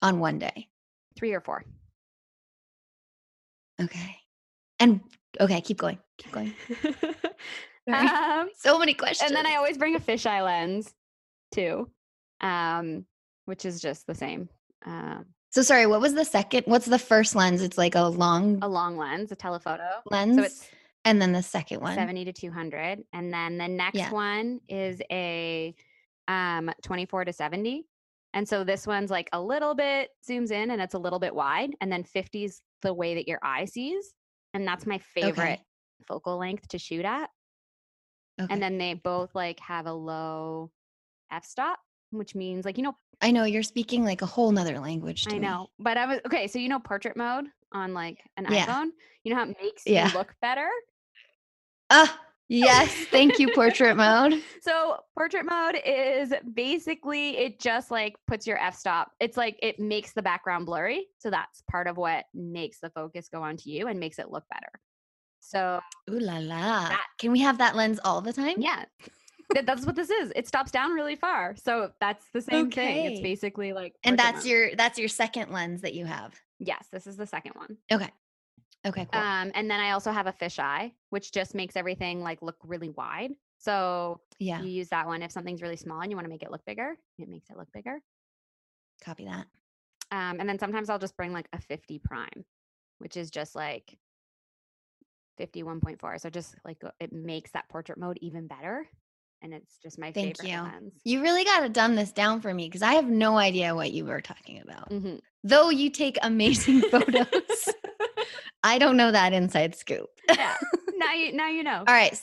on 0.00 0.18
one 0.18 0.38
day? 0.40 0.68
3 1.16 1.32
or 1.32 1.40
4. 1.40 1.64
Okay. 3.80 4.16
And 4.82 5.00
okay, 5.40 5.60
keep 5.60 5.78
going. 5.78 5.98
Keep 6.18 6.32
going. 6.32 6.52
Um, 7.92 8.48
so 8.56 8.78
many 8.78 8.94
questions. 8.94 9.28
and 9.28 9.36
then 9.36 9.44
I 9.44 9.56
always 9.56 9.76
bring 9.76 9.96
a 9.96 9.98
fisheye 9.98 10.44
lens 10.44 10.94
too. 11.50 11.90
Um, 12.40 13.06
which 13.46 13.64
is 13.64 13.80
just 13.80 14.06
the 14.06 14.14
same. 14.14 14.48
Um, 14.86 15.26
so 15.50 15.62
sorry, 15.62 15.86
what 15.86 16.00
was 16.00 16.14
the 16.14 16.24
second? 16.24 16.62
What's 16.66 16.86
the 16.86 16.98
first 16.98 17.34
lens? 17.34 17.60
It's 17.60 17.76
like 17.76 17.96
a 17.96 18.02
long 18.02 18.60
a 18.62 18.68
long 18.68 18.96
lens, 18.96 19.32
a 19.32 19.34
telephoto. 19.36 19.82
lens. 20.12 20.36
So 20.36 20.42
it's 20.44 20.68
and 21.04 21.20
then 21.20 21.32
the 21.32 21.42
second 21.42 21.80
one. 21.80 21.96
70 21.96 22.26
to 22.26 22.32
200 22.32 23.02
and 23.12 23.34
then 23.34 23.58
the 23.58 23.66
next 23.66 23.96
Yeah. 23.98 24.12
one 24.12 24.60
is 24.68 25.02
a 25.10 25.74
um 26.28 26.70
24 26.84 27.24
to 27.24 27.32
70 27.32 27.84
and 28.32 28.48
so 28.48 28.62
this 28.62 28.86
one's 28.86 29.10
like 29.10 29.28
a 29.32 29.42
little 29.42 29.74
bit 29.74 30.10
zooms 30.24 30.52
in 30.52 30.70
and 30.70 30.80
it's 30.80 30.94
a 30.94 30.98
little 31.00 31.18
bit 31.18 31.34
wide 31.34 31.70
and 31.80 31.90
then 31.90 32.04
50 32.04 32.44
is 32.44 32.60
the 32.82 32.94
way 32.94 33.16
that 33.16 33.26
your 33.26 33.40
eye 33.42 33.64
sees 33.64 34.14
and 34.54 34.66
that's 34.66 34.86
my 34.86 34.98
favorite 34.98 35.60
focal 36.06 36.38
length 36.38 36.68
to 36.68 36.78
shoot 36.78 37.04
at 37.04 37.30
Okay. 38.40 38.52
and 38.52 38.62
then 38.62 38.78
they 38.78 38.94
both 38.94 39.34
like 39.34 39.60
have 39.60 39.86
a 39.86 39.92
low 39.92 40.70
f-stop 41.30 41.78
which 42.10 42.34
means 42.34 42.64
like 42.64 42.76
you 42.76 42.82
know 42.82 42.96
I 43.20 43.30
know 43.30 43.44
you're 43.44 43.62
speaking 43.62 44.04
like 44.04 44.22
a 44.22 44.26
whole 44.26 44.50
nother 44.50 44.78
language. 44.80 45.24
To 45.24 45.34
i 45.34 45.38
me. 45.38 45.46
know 45.46 45.68
but 45.78 45.96
i 45.96 46.06
was 46.06 46.18
okay 46.26 46.46
so 46.48 46.58
you 46.58 46.68
know 46.68 46.78
portrait 46.80 47.16
mode 47.16 47.46
on 47.72 47.94
like 47.94 48.18
an 48.36 48.46
Yeah. 48.46 48.66
iphone 48.66 48.88
you 49.22 49.32
know 49.32 49.36
how 49.36 49.48
it 49.48 49.56
makes 49.62 49.86
Yeah. 49.86 50.08
you 50.10 50.18
look 50.18 50.34
better 50.42 50.68
Ah, 51.90 52.18
yes. 52.52 52.92
Thank 53.10 53.38
you, 53.38 53.52
portrait 53.54 53.96
mode. 53.96 54.42
So 54.62 54.98
portrait 55.18 55.44
mode 55.44 55.76
is 55.84 56.32
basically 56.54 57.36
it 57.36 57.58
just 57.58 57.90
like 57.90 58.14
puts 58.28 58.46
your 58.46 58.58
f-stop. 58.58 59.10
It's 59.18 59.36
like 59.36 59.58
it 59.60 59.80
makes 59.80 60.12
the 60.12 60.22
background 60.22 60.66
blurry. 60.66 61.06
So 61.18 61.30
that's 61.30 61.62
part 61.68 61.88
of 61.88 61.96
what 61.96 62.26
makes 62.32 62.78
the 62.78 62.90
focus 62.90 63.28
go 63.28 63.42
onto 63.42 63.70
you 63.70 63.88
and 63.88 63.98
makes 63.98 64.20
it 64.20 64.30
look 64.30 64.44
better. 64.52 64.70
So 65.40 65.80
Ooh 66.10 66.20
la 66.20 66.38
la. 66.38 66.88
That- 66.90 67.06
Can 67.18 67.32
we 67.32 67.40
have 67.40 67.58
that 67.58 67.74
lens 67.74 67.98
all 68.04 68.20
the 68.20 68.32
time? 68.32 68.54
yeah. 68.58 68.84
that's 69.64 69.84
what 69.84 69.96
this 69.96 70.08
is. 70.10 70.32
It 70.36 70.46
stops 70.46 70.70
down 70.70 70.92
really 70.92 71.16
far. 71.16 71.56
So 71.56 71.90
that's 72.00 72.24
the 72.32 72.40
same 72.40 72.70
thing. 72.70 73.06
It's 73.06 73.20
basically 73.20 73.72
like 73.72 73.94
And 74.04 74.16
that's 74.18 74.44
mode. 74.44 74.46
your 74.46 74.76
that's 74.76 74.98
your 74.98 75.08
second 75.08 75.50
lens 75.50 75.80
that 75.82 75.94
you 75.94 76.06
have. 76.06 76.34
Yes, 76.60 76.86
this 76.92 77.08
is 77.08 77.16
the 77.16 77.26
second 77.26 77.52
one. 77.56 77.76
Okay. 77.90 78.08
Okay, 78.84 79.06
cool. 79.12 79.20
Um, 79.20 79.52
and 79.54 79.70
then 79.70 79.78
I 79.80 79.92
also 79.92 80.10
have 80.10 80.26
a 80.26 80.32
fisheye, 80.32 80.92
which 81.10 81.32
just 81.32 81.54
makes 81.54 81.76
everything 81.76 82.20
like 82.20 82.42
look 82.42 82.56
really 82.64 82.90
wide. 82.90 83.30
So 83.58 84.20
yeah, 84.40 84.60
you 84.60 84.70
use 84.70 84.88
that 84.88 85.06
one 85.06 85.22
if 85.22 85.30
something's 85.30 85.62
really 85.62 85.76
small 85.76 86.00
and 86.00 86.10
you 86.10 86.16
want 86.16 86.24
to 86.24 86.30
make 86.30 86.42
it 86.42 86.50
look 86.50 86.64
bigger. 86.64 86.96
It 87.18 87.28
makes 87.28 87.48
it 87.50 87.56
look 87.56 87.70
bigger. 87.72 88.00
copy 89.04 89.24
that. 89.24 89.46
Um, 90.10 90.40
and 90.40 90.48
then 90.48 90.58
sometimes 90.58 90.90
I'll 90.90 90.98
just 90.98 91.16
bring 91.16 91.32
like 91.32 91.48
a 91.52 91.60
50 91.60 92.00
prime, 92.00 92.44
which 92.98 93.16
is 93.16 93.30
just 93.30 93.54
like 93.54 93.96
51.4. 95.40 96.20
So 96.20 96.28
just 96.30 96.56
like 96.64 96.82
it 97.00 97.12
makes 97.12 97.50
that 97.52 97.68
portrait 97.68 97.98
mode 97.98 98.18
even 98.20 98.46
better. 98.46 98.86
And 99.42 99.52
it's 99.54 99.78
just 99.82 99.98
my 99.98 100.12
favorite. 100.12 100.36
Thank 100.38 100.50
favorite 100.50 100.56
you. 100.56 100.62
lens. 100.62 100.92
You 101.04 101.22
really 101.22 101.44
got 101.44 101.60
to 101.60 101.68
dumb 101.68 101.96
this 101.96 102.12
down 102.12 102.40
for 102.40 102.52
me 102.52 102.66
because 102.68 102.82
I 102.82 102.94
have 102.94 103.08
no 103.08 103.36
idea 103.38 103.74
what 103.74 103.92
you 103.92 104.04
were 104.04 104.20
talking 104.20 104.60
about. 104.60 104.90
Mhm. 104.90 105.20
Though 105.44 105.70
you 105.70 105.90
take 105.90 106.16
amazing 106.22 106.80
photos, 106.90 107.68
I 108.62 108.78
don't 108.78 108.96
know 108.96 109.10
that 109.12 109.32
inside 109.32 109.74
scoop. 109.74 110.08
yeah. 110.28 110.56
Now 110.96 111.14
you 111.14 111.32
now 111.32 111.48
you 111.48 111.64
know. 111.64 111.78
All 111.78 111.94
right. 111.94 112.16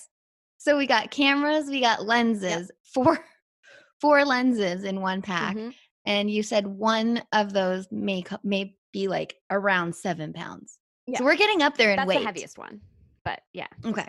So 0.57 0.77
we 0.77 0.87
got 0.87 1.11
cameras, 1.11 1.67
we 1.69 1.81
got 1.81 2.05
lenses, 2.05 2.71
four 2.93 3.19
four 4.01 4.23
lenses 4.23 4.85
in 4.85 5.01
one 5.01 5.21
pack. 5.21 5.57
Mhm. 5.57 5.73
And 6.05 6.31
you 6.31 6.43
said 6.43 6.65
one 6.65 7.21
of 7.33 7.51
those 7.51 7.87
may 7.91 8.23
may 8.43 8.77
be 8.93 9.07
like 9.09 9.35
around 9.51 9.95
seven 9.95 10.31
pounds. 10.31 10.77
Yeah. 11.07 11.17
So 11.19 11.25
we're 11.25 11.35
getting 11.35 11.61
up 11.61 11.75
there 11.75 11.89
in 11.91 11.97
That's 11.97 12.07
weight. 12.07 12.19
the 12.19 12.25
heaviest 12.25 12.57
one. 12.57 12.79
But 13.25 13.41
yeah. 13.53 13.67
Okay. 13.83 14.07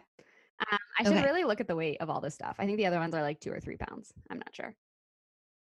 Um, 0.71 0.79
I 0.99 1.03
should 1.03 1.13
Okay. 1.15 1.25
really 1.25 1.43
look 1.45 1.61
at 1.61 1.67
the 1.67 1.75
weight 1.77 1.97
of 2.01 2.09
all 2.11 2.21
this 2.21 2.35
stuff. 2.35 2.55
I 2.61 2.67
think 2.67 2.77
the 2.77 2.87
other 2.87 2.99
ones 3.01 3.13
are 3.15 3.23
like 3.23 3.41
two 3.41 3.51
or 3.53 3.59
three 3.61 3.77
pounds. 3.77 4.13
I'm 4.31 4.39
not 4.39 4.55
sure. 4.55 4.73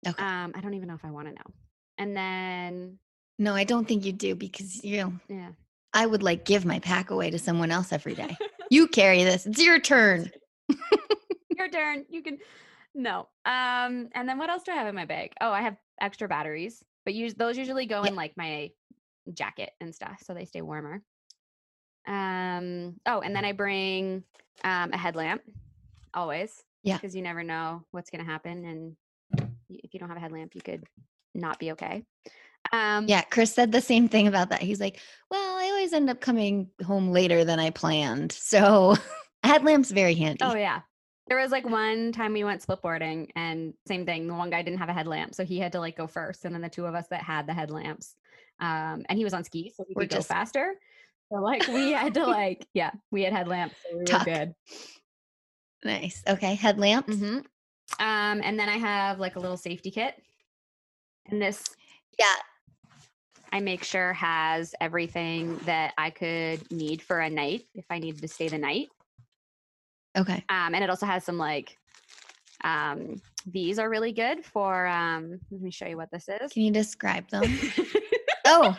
Okay. 0.06 0.22
Um, 0.22 0.52
I 0.54 0.60
don't 0.60 0.74
even 0.74 0.86
know 0.86 0.94
if 0.94 1.04
I 1.04 1.10
want 1.10 1.26
to 1.28 1.32
know. 1.34 1.54
And 1.98 2.16
then 2.16 2.98
No, 3.40 3.54
I 3.54 3.64
don't 3.64 3.88
think 3.88 4.04
you 4.04 4.12
do 4.12 4.34
because 4.36 4.84
you 4.84 5.18
yeah. 5.28 5.50
I 5.94 6.04
would 6.06 6.22
like 6.22 6.44
give 6.44 6.64
my 6.64 6.78
pack 6.80 7.10
away 7.10 7.30
to 7.30 7.38
someone 7.38 7.70
else 7.70 7.92
every 7.92 8.14
day. 8.14 8.36
you 8.70 8.88
carry 8.88 9.24
this. 9.24 9.46
It's 9.46 9.62
your 9.62 9.78
turn. 9.80 10.30
Your 11.56 11.68
turn. 11.70 12.04
You 12.10 12.20
can 12.22 12.38
no. 12.96 13.28
Um, 13.44 14.08
and 14.12 14.28
then 14.28 14.38
what 14.38 14.50
else 14.50 14.64
do 14.64 14.72
I 14.72 14.74
have 14.74 14.88
in 14.88 14.94
my 14.94 15.04
bag? 15.04 15.32
Oh, 15.40 15.50
I 15.52 15.60
have 15.62 15.76
extra 16.00 16.26
batteries, 16.26 16.82
but 17.04 17.14
use 17.14 17.34
those 17.34 17.56
usually 17.56 17.86
go 17.86 18.02
Yeah. 18.02 18.08
in 18.10 18.16
like 18.16 18.32
my 18.36 18.70
jacket 19.32 19.70
and 19.80 19.94
stuff, 19.94 20.20
so 20.24 20.34
they 20.34 20.44
stay 20.46 20.62
warmer. 20.62 21.00
Um. 22.06 22.96
Oh, 23.06 23.20
and 23.20 23.34
then 23.34 23.44
I 23.44 23.52
bring 23.52 24.24
um 24.64 24.92
a 24.92 24.98
headlamp 24.98 25.42
always. 26.12 26.62
Yeah. 26.82 26.96
Because 26.96 27.14
you 27.14 27.22
never 27.22 27.42
know 27.44 27.84
what's 27.92 28.10
gonna 28.10 28.24
happen, 28.24 28.64
and 28.64 28.96
if 29.70 29.94
you 29.94 30.00
don't 30.00 30.08
have 30.08 30.18
a 30.18 30.20
headlamp, 30.20 30.54
you 30.54 30.60
could 30.60 30.84
not 31.34 31.58
be 31.58 31.72
okay. 31.72 32.02
Um. 32.72 33.06
Yeah, 33.08 33.22
Chris 33.22 33.52
said 33.54 33.72
the 33.72 33.80
same 33.80 34.08
thing 34.08 34.26
about 34.26 34.48
that. 34.50 34.62
He's 34.62 34.80
like, 34.80 35.00
"Well, 35.30 35.56
I 35.56 35.64
always 35.68 35.92
end 35.92 36.10
up 36.10 36.20
coming 36.20 36.70
home 36.84 37.10
later 37.10 37.44
than 37.44 37.58
I 37.60 37.70
planned." 37.70 38.32
So, 38.32 38.96
headlamp's 39.44 39.90
very 39.90 40.14
handy. 40.14 40.38
Oh 40.42 40.54
yeah. 40.56 40.80
There 41.26 41.38
was 41.38 41.50
like 41.50 41.64
one 41.68 42.12
time 42.12 42.34
we 42.34 42.44
went 42.44 42.66
splitboarding 42.66 43.30
and 43.34 43.72
same 43.86 44.04
thing. 44.04 44.26
The 44.26 44.34
one 44.34 44.50
guy 44.50 44.60
didn't 44.62 44.78
have 44.80 44.90
a 44.90 44.92
headlamp, 44.92 45.34
so 45.34 45.44
he 45.44 45.58
had 45.58 45.72
to 45.72 45.80
like 45.80 45.96
go 45.96 46.06
first. 46.06 46.44
And 46.44 46.54
then 46.54 46.60
the 46.62 46.68
two 46.68 46.84
of 46.84 46.94
us 46.94 47.06
that 47.08 47.22
had 47.22 47.46
the 47.46 47.54
headlamps, 47.54 48.14
um, 48.60 49.04
and 49.08 49.16
he 49.16 49.24
was 49.24 49.32
on 49.34 49.42
skis, 49.44 49.74
so 49.76 49.84
We're 49.94 50.02
could 50.02 50.10
go 50.10 50.16
just- 50.16 50.28
faster. 50.28 50.74
So 51.32 51.38
like 51.40 51.66
we 51.68 51.92
had 51.92 52.12
to 52.14 52.26
like, 52.26 52.66
yeah, 52.74 52.90
we 53.10 53.22
had 53.22 53.32
headlamps, 53.32 53.74
so 53.82 53.96
we 53.96 54.04
were 54.04 54.24
good. 54.24 54.54
Nice. 55.84 56.22
Okay, 56.28 56.54
headlamps. 56.54 57.14
Mhm. 57.14 57.44
Um, 58.00 58.40
and 58.42 58.58
then 58.58 58.68
I 58.68 58.78
have 58.78 59.18
like 59.18 59.36
a 59.36 59.40
little 59.40 59.56
safety 59.56 59.90
kit, 59.90 60.14
and 61.26 61.40
this 61.40 61.62
Yeah. 62.18 62.26
I 63.54 63.60
make 63.60 63.84
sure 63.84 64.12
has 64.14 64.74
everything 64.80 65.58
that 65.58 65.94
I 65.96 66.10
could 66.10 66.68
need 66.72 67.00
for 67.00 67.20
a 67.20 67.30
night 67.30 67.64
if 67.76 67.84
I 67.88 68.00
needed 68.00 68.20
to 68.22 68.26
stay 68.26 68.48
the 68.48 68.58
night. 68.58 68.88
Okay. 70.18 70.44
Um, 70.48 70.74
and 70.74 70.82
it 70.82 70.90
also 70.90 71.06
has 71.06 71.22
some 71.22 71.38
like 71.38 71.78
um, 72.64 73.22
these 73.46 73.78
are 73.78 73.88
really 73.88 74.10
good 74.10 74.44
for. 74.44 74.88
Um, 74.88 75.38
let 75.52 75.60
me 75.60 75.70
show 75.70 75.86
you 75.86 75.96
what 75.96 76.10
this 76.10 76.28
is. 76.28 76.52
Can 76.52 76.62
you 76.62 76.72
describe 76.72 77.28
them? 77.28 77.44
oh, 78.44 78.76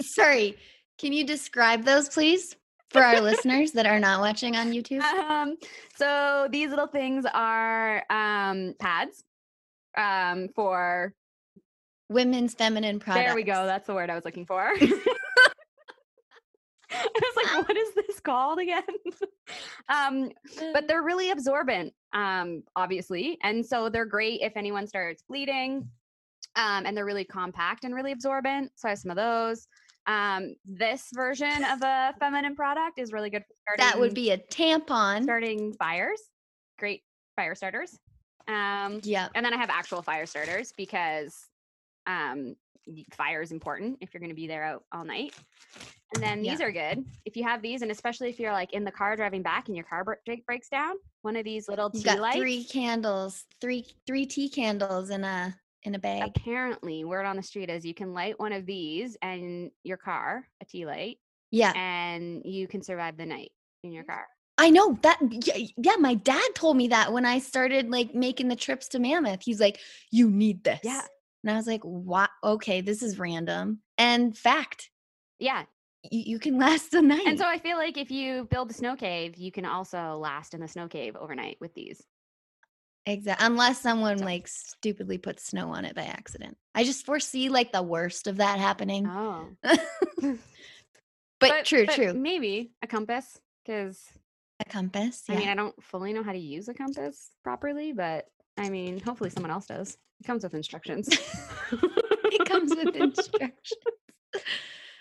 sorry. 0.00 0.56
Can 0.98 1.12
you 1.12 1.24
describe 1.24 1.84
those, 1.84 2.08
please, 2.08 2.54
for 2.90 3.02
our 3.02 3.20
listeners 3.20 3.72
that 3.72 3.86
are 3.86 3.98
not 3.98 4.20
watching 4.20 4.54
on 4.54 4.70
YouTube? 4.70 5.00
um, 5.00 5.56
so 5.96 6.46
these 6.52 6.70
little 6.70 6.86
things 6.86 7.26
are 7.34 8.04
um, 8.08 8.72
pads 8.78 9.24
um, 9.98 10.48
for. 10.54 11.12
Women's 12.08 12.54
feminine 12.54 12.98
products. 13.00 13.26
There 13.26 13.34
we 13.34 13.42
go. 13.42 13.66
That's 13.66 13.86
the 13.86 13.94
word 13.94 14.10
I 14.10 14.14
was 14.14 14.24
looking 14.24 14.46
for. 14.46 14.72
I 16.92 17.08
was 17.14 17.36
like, 17.36 17.68
what 17.68 17.76
is 17.76 17.94
this 17.94 18.20
called 18.20 18.58
again? 18.60 18.82
um, 19.88 20.30
but 20.72 20.86
they're 20.86 21.02
really 21.02 21.30
absorbent, 21.30 21.92
um, 22.12 22.62
obviously. 22.76 23.38
And 23.42 23.64
so 23.64 23.88
they're 23.88 24.06
great 24.06 24.40
if 24.42 24.52
anyone 24.56 24.86
starts 24.86 25.22
bleeding. 25.28 25.88
Um, 26.54 26.86
and 26.86 26.96
they're 26.96 27.04
really 27.04 27.24
compact 27.24 27.84
and 27.84 27.94
really 27.94 28.12
absorbent. 28.12 28.72
So 28.76 28.88
I 28.88 28.90
have 28.92 28.98
some 28.98 29.10
of 29.10 29.16
those. 29.16 29.66
Um, 30.06 30.54
this 30.64 31.08
version 31.12 31.64
of 31.64 31.82
a 31.82 32.14
feminine 32.20 32.54
product 32.54 32.98
is 32.98 33.12
really 33.12 33.28
good 33.28 33.42
for 33.42 33.54
starting, 33.74 33.84
that 33.84 34.00
would 34.00 34.14
be 34.14 34.30
a 34.30 34.38
tampon. 34.38 35.24
starting 35.24 35.74
fires. 35.74 36.20
great 36.78 37.02
fire 37.34 37.54
starters. 37.56 37.98
Um, 38.48 39.00
Yeah. 39.02 39.28
and 39.34 39.44
then 39.44 39.52
I 39.52 39.56
have 39.56 39.70
actual 39.70 40.02
fire 40.02 40.24
starters 40.26 40.72
because 40.76 41.34
um, 42.06 42.54
fire 43.12 43.42
is 43.42 43.50
important 43.52 43.98
if 44.00 44.14
you're 44.14 44.20
going 44.20 44.30
to 44.30 44.36
be 44.36 44.46
there 44.46 44.62
out 44.64 44.84
all 44.92 45.04
night. 45.04 45.34
And 46.14 46.22
then 46.22 46.44
Yeah. 46.44 46.52
these 46.52 46.60
are 46.60 46.70
good 46.70 47.04
if 47.24 47.36
you 47.36 47.42
have 47.42 47.62
these, 47.62 47.82
and 47.82 47.90
especially 47.90 48.28
if 48.28 48.38
you're 48.38 48.52
like 48.52 48.72
in 48.72 48.84
the 48.84 48.92
car 48.92 49.16
driving 49.16 49.42
back 49.42 49.66
and 49.66 49.76
your 49.76 49.84
car 49.84 50.04
bre- 50.04 50.12
break- 50.24 50.46
breaks 50.46 50.68
down. 50.68 50.94
One 51.22 51.34
of 51.36 51.44
these 51.44 51.68
little 51.68 51.90
You 51.92 52.00
tea 52.00 52.04
got 52.04 52.18
lights. 52.20 52.36
three 52.36 52.62
candles, 52.64 53.44
three 53.60 53.84
three 54.06 54.24
tea 54.26 54.48
candles 54.48 55.10
in 55.10 55.24
a 55.24 55.56
in 55.82 55.94
a 55.96 55.98
bag. 55.98 56.32
Apparently, 56.36 57.04
word 57.04 57.26
on 57.26 57.36
the 57.36 57.42
street 57.42 57.70
is 57.70 57.84
you 57.84 57.94
can 57.94 58.14
light 58.14 58.38
one 58.38 58.52
of 58.52 58.66
these 58.66 59.16
and 59.22 59.70
your 59.84 59.96
car, 59.96 60.46
a 60.60 60.64
tea 60.64 60.86
light, 60.86 61.18
Yeah. 61.50 61.72
and 61.76 62.42
you 62.44 62.66
can 62.68 62.82
survive 62.82 63.16
the 63.16 63.26
night 63.26 63.50
in 63.82 63.92
your 63.92 64.04
car. 64.04 64.26
I 64.58 64.70
know 64.70 64.98
that 65.02 65.18
yeah, 65.76 65.96
my 65.98 66.14
dad 66.14 66.54
told 66.54 66.76
me 66.76 66.88
that 66.88 67.12
when 67.12 67.24
I 67.26 67.40
started 67.40 67.90
like 67.90 68.14
making 68.14 68.48
the 68.48 68.56
trips 68.56 68.88
to 68.88 68.98
Mammoth. 69.00 69.42
He's 69.42 69.60
like, 69.60 69.80
"You 70.12 70.30
need 70.30 70.62
this." 70.64 70.80
Yeah. 70.84 71.02
And 71.46 71.54
I 71.54 71.58
was 71.58 71.68
like, 71.68 71.82
"What? 71.84 72.30
Okay, 72.42 72.80
this 72.80 73.02
is 73.04 73.20
random." 73.20 73.80
And 73.98 74.36
fact, 74.36 74.90
Yeah. 75.38 75.62
you, 76.10 76.22
you 76.32 76.38
can 76.40 76.58
last 76.66 76.90
the 76.90 77.00
night. 77.02 77.24
And 77.24 77.38
so 77.38 77.46
I 77.46 77.58
feel 77.58 77.76
like 77.76 77.96
if 77.96 78.10
you 78.10 78.46
build 78.50 78.70
a 78.72 78.74
snow 78.74 78.96
cave, 78.96 79.36
you 79.36 79.52
can 79.52 79.64
also 79.64 80.16
last 80.16 80.54
in 80.54 80.60
the 80.60 80.66
snow 80.66 80.88
cave 80.88 81.14
overnight 81.14 81.58
with 81.60 81.72
these. 81.74 82.02
Exactly. 83.08 83.46
Unless 83.46 83.80
someone 83.80 84.18
So- 84.18 84.24
like 84.24 84.48
stupidly 84.48 85.18
puts 85.18 85.44
snow 85.46 85.68
on 85.68 85.84
it 85.84 85.94
by 85.94 86.02
accident. 86.02 86.56
I 86.74 86.82
just 86.82 87.06
foresee 87.06 87.48
like 87.48 87.70
the 87.70 87.82
worst 87.82 88.26
of 88.26 88.38
that 88.38 88.58
happening. 88.58 89.06
Oh. 89.06 89.46
but, 91.38 91.64
true, 91.64 91.86
but 91.86 91.94
true. 91.94 92.12
Maybe 92.12 92.72
a 92.82 92.88
compass 92.88 93.38
because 93.64 94.02
A 94.58 94.64
compass. 94.64 95.22
I 95.28 95.34
Yeah. 95.34 95.38
mean 95.38 95.48
I 95.50 95.54
don't 95.54 95.80
fully 95.84 96.12
know 96.12 96.24
how 96.24 96.32
to 96.32 96.38
use 96.38 96.68
a 96.68 96.74
compass 96.74 97.30
properly, 97.44 97.92
but 97.92 98.26
I 98.56 98.68
mean 98.68 99.00
hopefully 99.00 99.30
someone 99.30 99.50
else 99.50 99.66
does. 99.66 99.98
It 100.20 100.26
comes 100.26 100.42
with 100.42 100.54
instructions. 100.54 101.08
it 101.10 102.48
comes 102.48 102.74
with 102.74 102.96
instructions. 102.96 103.52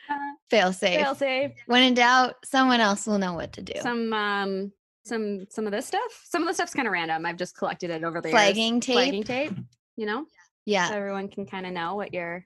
Uh, 0.09 0.15
Fail 0.49 0.73
safe. 0.73 0.99
Fail 0.99 1.15
safe. 1.15 1.51
When 1.65 1.83
in 1.83 1.93
doubt, 1.93 2.35
someone 2.43 2.79
else 2.79 3.07
will 3.07 3.17
know 3.17 3.33
what 3.33 3.53
to 3.53 3.61
do. 3.61 3.79
Some 3.81 4.13
um 4.13 4.71
some 5.05 5.45
some 5.49 5.65
of 5.65 5.71
this 5.71 5.85
stuff. 5.85 6.23
Some 6.25 6.41
of 6.41 6.47
the 6.47 6.53
stuff's 6.53 6.73
kind 6.73 6.87
of 6.87 6.91
random. 6.91 7.25
I've 7.25 7.37
just 7.37 7.57
collected 7.57 7.89
it 7.89 8.03
over 8.03 8.21
the 8.21 8.29
years. 8.29 8.33
Flagging 8.33 8.79
tape. 8.79 8.93
Flagging 8.93 9.23
tape. 9.23 9.53
You 9.95 10.05
know, 10.05 10.25
yeah. 10.65 10.89
so 10.89 10.95
everyone 10.95 11.29
can 11.29 11.45
kind 11.45 11.65
of 11.65 11.71
know 11.71 11.95
what 11.95 12.13
you're 12.13 12.45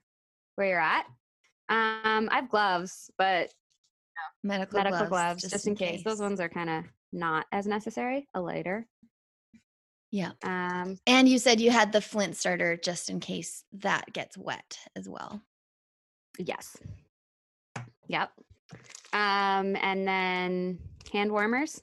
where 0.56 0.68
you're 0.68 0.80
at. 0.80 1.06
Um, 1.70 2.30
I 2.32 2.36
have 2.36 2.50
gloves, 2.50 3.10
but 3.18 3.52
medical, 4.44 4.78
medical 4.78 5.08
gloves, 5.08 5.42
gloves, 5.42 5.50
just, 5.50 5.68
in 5.68 5.76
case. 5.76 6.04
Those 6.04 6.20
ones 6.20 6.40
are 6.40 6.50
kind 6.50 6.70
of 6.70 6.84
not 7.12 7.46
as 7.52 7.66
necessary. 7.66 8.28
A 8.34 8.42
lighter. 8.42 8.88
Yeah. 10.12 10.32
Um, 10.44 10.98
And 11.06 11.30
you 11.30 11.38
said 11.38 11.60
you 11.62 11.72
had 11.72 11.92
the 11.92 12.02
flint 12.02 12.36
starter 12.36 12.76
just 12.78 13.10
in 13.10 13.20
case 13.20 13.64
that 13.74 14.12
gets 14.14 14.38
wet 14.38 14.78
as 14.96 15.08
well. 15.08 15.42
yes. 16.38 16.78
Yep. 18.08 18.32
Um, 19.14 19.76
and 19.76 20.08
then 20.08 20.80
hand 21.14 21.32
warmers, 21.32 21.82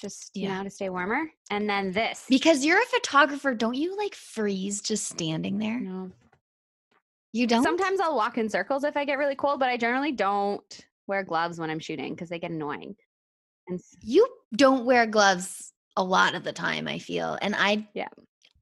just 0.00 0.30
you 0.36 0.44
Yeah. 0.48 0.58
know 0.58 0.64
to 0.64 0.70
stay 0.70 0.88
warmer. 0.90 1.30
And 1.50 1.68
then 1.68 1.92
this. 1.92 2.24
Because 2.28 2.64
you're 2.64 2.80
a 2.80 2.86
photographer, 2.86 3.54
don't 3.54 3.74
you 3.74 3.96
like 3.96 4.14
freeze 4.14 4.80
just 4.80 5.08
standing 5.08 5.58
there? 5.58 5.80
no. 5.80 6.12
You 7.32 7.46
don't? 7.46 7.62
Sometimes 7.62 8.00
I'll 8.00 8.16
walk 8.16 8.38
in 8.38 8.48
circles 8.48 8.82
if 8.84 8.96
I 8.96 9.04
get 9.04 9.18
really 9.18 9.36
cold, 9.36 9.60
but 9.60 9.68
I 9.68 9.76
generally 9.76 10.10
don't 10.12 10.84
wear 11.06 11.22
gloves 11.22 11.58
when 11.60 11.70
I'm 11.70 11.78
shooting 11.78 12.12
because 12.12 12.28
they 12.28 12.40
get 12.40 12.50
annoying. 12.50 12.96
And 13.68 13.80
you 14.02 14.26
don't 14.56 14.84
wear 14.84 15.06
gloves 15.06 15.72
a 15.96 16.04
lot 16.04 16.34
of 16.34 16.44
the 16.44 16.52
time, 16.52 16.88
I 16.88 16.98
feel. 16.98 17.38
And 17.40 17.54
I 17.56 17.88
Yeah. 17.94 18.08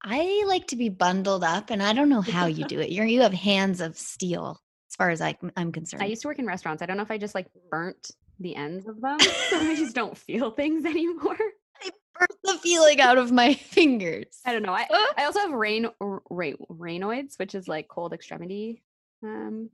I 0.03 0.45
like 0.47 0.69
to 0.69 0.77
be 0.77 0.89
bundled 0.89 1.43
up 1.43 1.71
and 1.71 1.83
I 1.83 1.93
don't 1.93 2.09
know 2.09 2.21
how 2.21 2.47
you 2.47 2.65
do 2.69 2.81
it. 2.81 2.91
You're 2.91 3.07
you 3.07 3.23
have 3.23 3.33
hands 3.33 3.81
of 3.81 3.97
steel 3.99 4.61
as 4.91 4.97
far 4.97 5.11
as 5.11 5.21
I, 5.21 5.37
I'm 5.57 5.73
concerned. 5.73 6.03
I 6.03 6.07
used 6.07 6.23
to 6.23 6.29
work 6.29 6.39
in 6.39 6.47
restaurants. 6.47 6.83
I 6.83 6.87
don't 6.87 6.97
know 6.97 7.03
if 7.03 7.11
I 7.11 7.19
just 7.19 7.35
like 7.35 7.49
burnt 7.71 8.11
the 8.41 8.55
ends 8.55 8.87
of 8.87 9.01
them, 9.01 9.19
so 9.51 9.59
I 9.59 9.75
just 9.77 9.95
don't 9.95 10.17
feel 10.17 10.51
things 10.51 10.85
anymore. 10.85 11.37
I 11.83 11.91
burnt 12.19 12.39
the 12.45 12.59
feeling 12.59 13.01
out 13.01 13.19
of 13.19 13.33
my 13.33 13.55
fingers. 13.55 14.41
I 14.45 14.53
don't 14.53 14.63
know. 14.63 14.73
I. 14.73 14.87
I 15.17 15.25
also 15.25 15.41
have 15.41 15.53
rain 15.53 15.89
r- 16.01 16.23
ra- 16.31 16.53
which 16.69 17.55
is 17.55 17.69
like 17.69 17.89
cold 17.89 18.13
extremity, 18.13 18.83
um, 19.23 19.71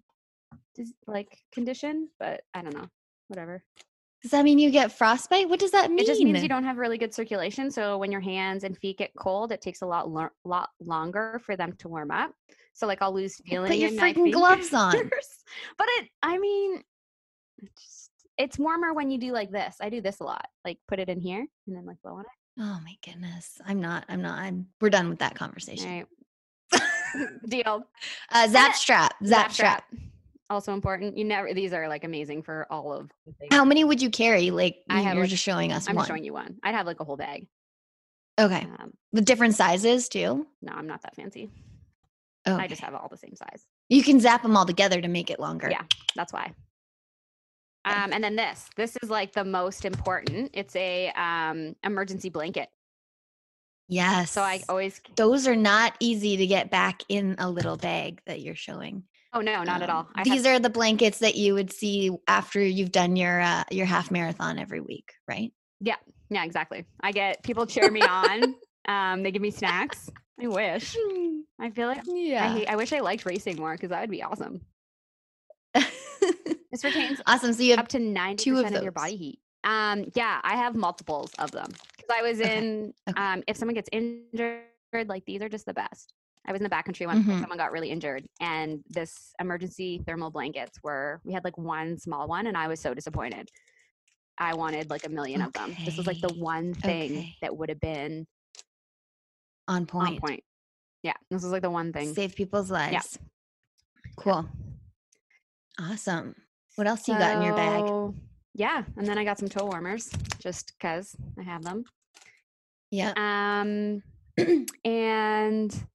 like 1.07 1.38
condition. 1.53 2.09
But 2.19 2.43
I 2.55 2.62
don't 2.62 2.75
know. 2.75 2.88
Whatever. 3.29 3.62
Does 4.25 4.31
that 4.31 4.43
mean 4.43 4.59
you 4.59 4.71
get 4.71 4.91
frostbite? 4.91 5.51
What 5.51 5.61
does 5.61 5.73
that 5.73 5.91
mean? 5.91 5.99
It 5.99 6.07
just 6.07 6.23
means 6.23 6.43
you 6.43 6.49
don't 6.49 6.65
have 6.65 6.79
really 6.79 6.97
good 6.97 7.13
circulation. 7.13 7.71
So 7.71 7.99
when 7.99 8.11
your 8.11 8.23
hands 8.23 8.65
and 8.65 8.75
feet 8.79 8.97
get 8.97 9.11
cold, 9.19 9.53
it 9.53 9.61
takes 9.61 9.83
a 9.83 9.87
lot 9.87 10.09
lo- 10.09 10.31
lot 10.47 10.71
longer 10.81 11.43
for 11.45 11.57
them 11.57 11.75
to 11.81 11.89
warm 11.91 12.11
up. 12.11 12.33
So 12.73 12.87
like 12.87 13.03
I'll 13.03 13.13
lose 13.13 13.37
feeling. 13.45 13.69
Put 13.69 13.77
your 13.77 13.91
freaking 13.91 14.33
gloves 14.33 14.73
on. 14.73 14.95
But 15.77 15.89
it, 15.99 16.09
I 16.23 16.39
mean, 16.39 16.83
it 17.59 17.71
just 17.79 18.11
it's 18.39 18.59
warmer 18.59 18.95
when 18.95 19.11
you 19.11 19.19
do 19.19 19.31
like 19.31 19.51
this. 19.51 19.77
I 19.83 19.91
do 19.91 20.01
this 20.01 20.21
a 20.21 20.25
lot. 20.25 20.47
Like 20.65 20.79
put 20.89 20.99
it 21.01 21.11
in 21.11 21.21
here 21.21 21.47
and 21.67 21.77
then 21.77 21.85
like 21.85 22.01
blow 22.03 22.15
on 22.15 22.21
it. 22.23 22.61
Oh 22.61 22.81
my 22.83 22.95
goodness. 23.05 23.61
I'm 23.67 23.79
not, 23.79 24.07
I'm 24.09 24.23
not, 24.23 24.39
I'm 24.39 24.69
we're 24.81 24.89
done 24.89 25.11
with 25.11 25.19
that 25.19 25.35
conversation. 25.35 26.07
All 26.73 26.81
right. 26.81 27.39
Deal. 27.47 27.85
Uh 28.33 28.49
zap 28.49 28.75
strap. 28.75 29.17
Zap, 29.23 29.53
strap. 29.53 29.85
Also 30.50 30.72
important. 30.74 31.16
You 31.16 31.24
never. 31.24 31.54
These 31.54 31.72
are 31.72 31.88
like 31.88 32.04
amazing 32.04 32.42
for 32.42 32.66
all 32.70 32.92
of 32.92 33.11
the 33.26 33.33
things. 33.33 33.52
How 33.52 33.64
many 33.64 33.83
would 33.85 34.02
you 34.02 34.11
carry? 34.11 34.50
Like 34.50 34.78
I 34.90 34.98
you- 34.98 35.04
have, 35.04 35.14
you're 35.14 35.24
like- 35.24 35.30
just 35.30 35.42
showing 35.42 35.72
us 35.72 35.88
I'm 35.88 35.96
one. 35.96 36.07
showing 36.07 36.24
you 36.24 36.33
one. 36.35 36.59
I'd 36.62 36.74
have 36.74 36.87
like 36.87 37.00
a 37.00 37.04
whole 37.04 37.16
bag. 37.16 37.46
Okay. 38.38 38.66
Um, 38.78 38.92
With 39.12 39.24
different 39.24 39.54
sizes 39.54 40.09
too. 40.09 40.46
no, 40.61 40.72
I'm 40.72 40.87
not 40.87 41.02
that 41.02 41.14
fancy. 41.16 41.50
Okay. 42.46 42.62
I 42.62 42.66
just 42.66 42.83
have 42.83 42.94
all 42.94 43.09
the 43.09 43.16
same 43.16 43.35
size. 43.37 43.64
you 43.88 44.02
can 44.02 44.20
zap 44.20 44.42
them 44.42 44.57
all 44.57 44.66
together 44.66 45.00
to 45.00 45.09
make 45.09 45.30
it 45.30 45.40
longer. 45.40 45.68
Yeah. 45.70 45.83
That's 46.16 46.33
why. 46.33 46.52
Okay. 47.87 47.96
Um, 47.96 48.12
and 48.12 48.22
then 48.24 48.37
this. 48.37 48.68
This 48.76 48.96
is 49.02 49.09
like 49.09 49.33
the 49.33 49.44
most 49.44 49.85
important. 49.87 50.50
It's 50.52 50.74
a 50.76 51.11
um 51.16 51.74
emergency 51.85 52.28
blanket. 52.28 52.68
Yes. 53.88 54.30
So 54.33 54.42
I 54.42 54.62
always. 54.68 55.00
those 55.16 55.46
are 55.46 55.57
not 55.57 55.94
easy 56.00 56.37
to 56.38 56.46
get 56.46 56.70
back 56.70 57.02
in 57.09 57.37
a 57.38 57.48
little 57.50 57.76
bag 57.76 58.20
that 58.26 58.40
you're 58.40 58.54
showing. 58.57 59.04
Oh 59.37 59.40
no, 59.40 59.64
not 59.64 59.83
at 59.83 59.90
Um, 59.90 59.97
all. 59.97 60.09
I 60.14 60.20
have- 60.20 60.25
These 60.25 60.47
are 60.47 60.59
the 60.61 60.70
blankets 60.70 61.18
that 61.18 61.35
you 61.35 61.55
would 61.55 61.73
see 61.73 62.11
after 62.29 62.62
you've 62.62 62.92
done 62.92 63.16
your 63.16 63.40
uh, 63.40 63.64
your 63.70 63.85
half 63.87 64.11
marathon 64.11 64.59
every 64.59 64.81
week, 64.81 65.12
right? 65.29 65.53
Yeah, 65.81 65.97
yeah, 66.31 66.44
exactly. 66.44 66.85
I 67.01 67.11
get 67.12 67.42
people 67.42 67.66
cheer 67.66 67.90
me 67.90 68.03
on. 68.03 68.55
Um, 68.87 69.23
they 69.23 69.31
give 69.31 69.40
me 69.40 69.51
snacks. 69.51 70.11
I 70.38 70.47
wish. 70.47 70.94
I 71.59 71.70
feel 71.70 71.88
like 71.88 72.01
I, 72.01 72.03
Yeah. 72.14 72.53
hate, 72.53 72.68
I 72.68 72.77
wish 72.77 72.92
I 72.92 73.01
liked 73.01 73.25
racing 73.25 73.57
more 73.57 73.73
because 73.73 73.88
that 73.88 74.03
would 74.03 74.11
be 74.11 74.23
awesome. 74.23 74.61
This 75.75 76.85
retains 76.85 77.23
awesome. 77.27 77.55
So 77.55 77.62
you 77.62 77.70
have 77.70 77.79
up 77.81 77.88
to 77.88 77.99
ninety 77.99 78.44
two 78.44 78.59
of 78.59 78.66
of 78.70 78.83
your 78.83 78.92
body 78.92 79.16
heat. 79.16 79.40
Um, 79.64 80.11
yeah, 80.14 80.38
I 80.44 80.57
have 80.57 80.75
multiples 80.75 81.33
of 81.38 81.51
them 81.53 81.70
because 81.97 82.11
I 82.12 82.20
was 82.23 82.40
Okay, 82.42 82.59
in. 82.59 82.92
okay. 83.09 83.18
Um, 83.23 83.42
if 83.47 83.57
someone 83.57 83.75
gets 83.75 83.88
injured, 83.90 84.64
like 85.07 85.25
these 85.25 85.40
are 85.40 85.49
just 85.49 85.64
the 85.64 85.73
best. 85.73 86.12
I 86.46 86.52
was 86.52 86.61
in 86.61 86.64
the 86.64 86.70
backcountry 86.70 87.07
once. 87.07 87.26
when 87.26 87.37
Mhm. 87.37 87.40
Someone 87.40 87.59
got 87.59 87.72
really 87.72 87.90
injured, 87.90 88.26
and 88.40 88.83
this 88.88 89.33
emergency 89.40 90.02
thermal 90.07 90.30
blankets 90.30 90.78
were. 90.83 91.20
We 91.24 91.33
had 91.33 91.44
like 91.44 91.57
one 91.57 91.98
small 91.98 92.28
one, 92.28 92.46
and 92.46 92.57
I 92.57 92.68
was 92.68 92.80
so 92.80 92.92
disappointed. 92.94 93.48
I 94.37 94.54
wanted 94.54 94.90
like 94.90 95.07
a 95.07 95.09
million 95.09 95.40
of 95.42 95.52
them. 95.52 95.74
This 95.85 95.96
was 95.96 96.07
like 96.07 96.20
the 96.20 96.35
one 96.35 96.74
thing 96.74 97.12
okay. 97.12 97.37
that 97.40 97.57
would 97.57 97.68
have 97.68 97.80
been 97.80 98.26
on 99.68 99.87
point. 99.87 100.09
on 100.09 100.18
point. 100.18 100.44
Yeah, 101.02 101.14
this 101.30 101.42
was 101.42 101.52
like 101.52 101.62
the 101.62 101.70
one 101.70 101.92
thing. 101.92 102.14
Save 102.14 102.35
people's 102.35 102.70
lives. 102.70 103.18
Yeah. 103.20 103.26
Cool. 104.16 104.48
Awesome. 105.78 106.35
What 106.76 106.87
else 106.87 107.07
you 107.09 107.14
got 107.14 107.37
in 107.37 107.42
your 107.42 107.54
bag? 107.54 108.14
Yeah, 108.54 108.85
and 108.96 109.07
then 109.07 109.18
I 109.18 109.24
got 109.24 109.38
some 109.38 109.48
toe 109.48 109.66
warmers 109.66 110.11
just 110.38 110.72
because 110.76 111.16
I 111.38 111.42
have 111.42 111.62
them. 111.62 111.85
Yeah. 112.90 113.12
Um, 113.16 114.02
and 114.85 115.87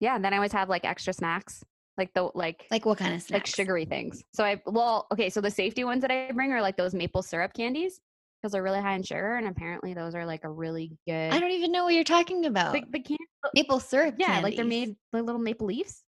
yeah, 0.00 0.16
and 0.16 0.24
then 0.24 0.32
I 0.32 0.36
always 0.36 0.52
have 0.52 0.68
like 0.68 0.84
extra 0.84 1.12
snacks, 1.12 1.62
like 1.96 2.12
the 2.14 2.30
like 2.34 2.66
Like 2.70 2.84
what 2.86 2.98
kind 2.98 3.14
of 3.14 3.30
like 3.30 3.46
sugary 3.46 3.84
things. 3.84 4.22
So 4.34 4.44
I 4.44 4.60
well, 4.66 5.06
okay, 5.12 5.30
so 5.30 5.40
the 5.40 5.50
safety 5.50 5.84
ones 5.84 6.02
that 6.02 6.10
I 6.10 6.32
bring 6.32 6.52
are 6.52 6.62
like 6.62 6.76
those 6.76 6.94
maple 6.94 7.22
syrup 7.22 7.52
candies 7.54 8.00
because 8.40 8.52
they're 8.52 8.62
really 8.62 8.80
high 8.80 8.94
in 8.94 9.02
sugar, 9.02 9.36
and 9.36 9.46
apparently 9.46 9.92
those 9.94 10.14
are 10.14 10.24
like 10.26 10.44
a 10.44 10.50
really 10.50 10.96
good. 11.06 11.32
I 11.32 11.38
don't 11.38 11.50
even 11.52 11.72
know 11.72 11.84
what 11.84 11.94
you're 11.94 12.04
talking 12.04 12.46
about. 12.46 12.72
the, 12.72 12.82
the 12.90 13.00
can- 13.00 13.16
Maple 13.54 13.80
syrup. 13.80 14.16
yeah, 14.18 14.40
like 14.40 14.56
they're 14.56 14.64
made 14.64 14.96
like 15.12 15.24
little 15.24 15.40
maple 15.40 15.66
leaves. 15.68 16.02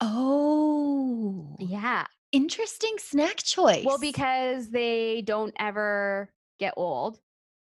Oh. 0.00 1.56
Yeah. 1.58 2.06
Interesting 2.32 2.94
snack 2.98 3.36
choice. 3.36 3.84
Well, 3.84 3.98
because 3.98 4.70
they 4.70 5.22
don't 5.22 5.54
ever 5.58 6.30
get 6.58 6.74
old 6.76 7.18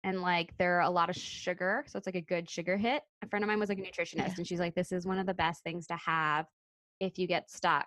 and 0.06 0.22
like 0.22 0.56
they're 0.56 0.80
a 0.80 0.88
lot 0.88 1.10
of 1.10 1.16
sugar. 1.16 1.84
So 1.88 1.98
it's 1.98 2.06
like 2.06 2.14
a 2.14 2.20
good 2.20 2.48
sugar 2.48 2.76
hit. 2.76 3.02
A 3.22 3.28
friend 3.28 3.42
of 3.44 3.48
mine 3.48 3.58
was 3.58 3.68
like 3.68 3.78
a 3.78 3.82
nutritionist 3.82 4.38
and 4.38 4.46
she's 4.46 4.60
like, 4.60 4.74
this 4.74 4.92
is 4.92 5.04
one 5.04 5.18
of 5.18 5.26
the 5.26 5.34
best 5.34 5.62
things 5.64 5.88
to 5.88 5.96
have 5.96 6.46
if 7.00 7.18
you 7.18 7.26
get 7.26 7.50
stuck 7.50 7.86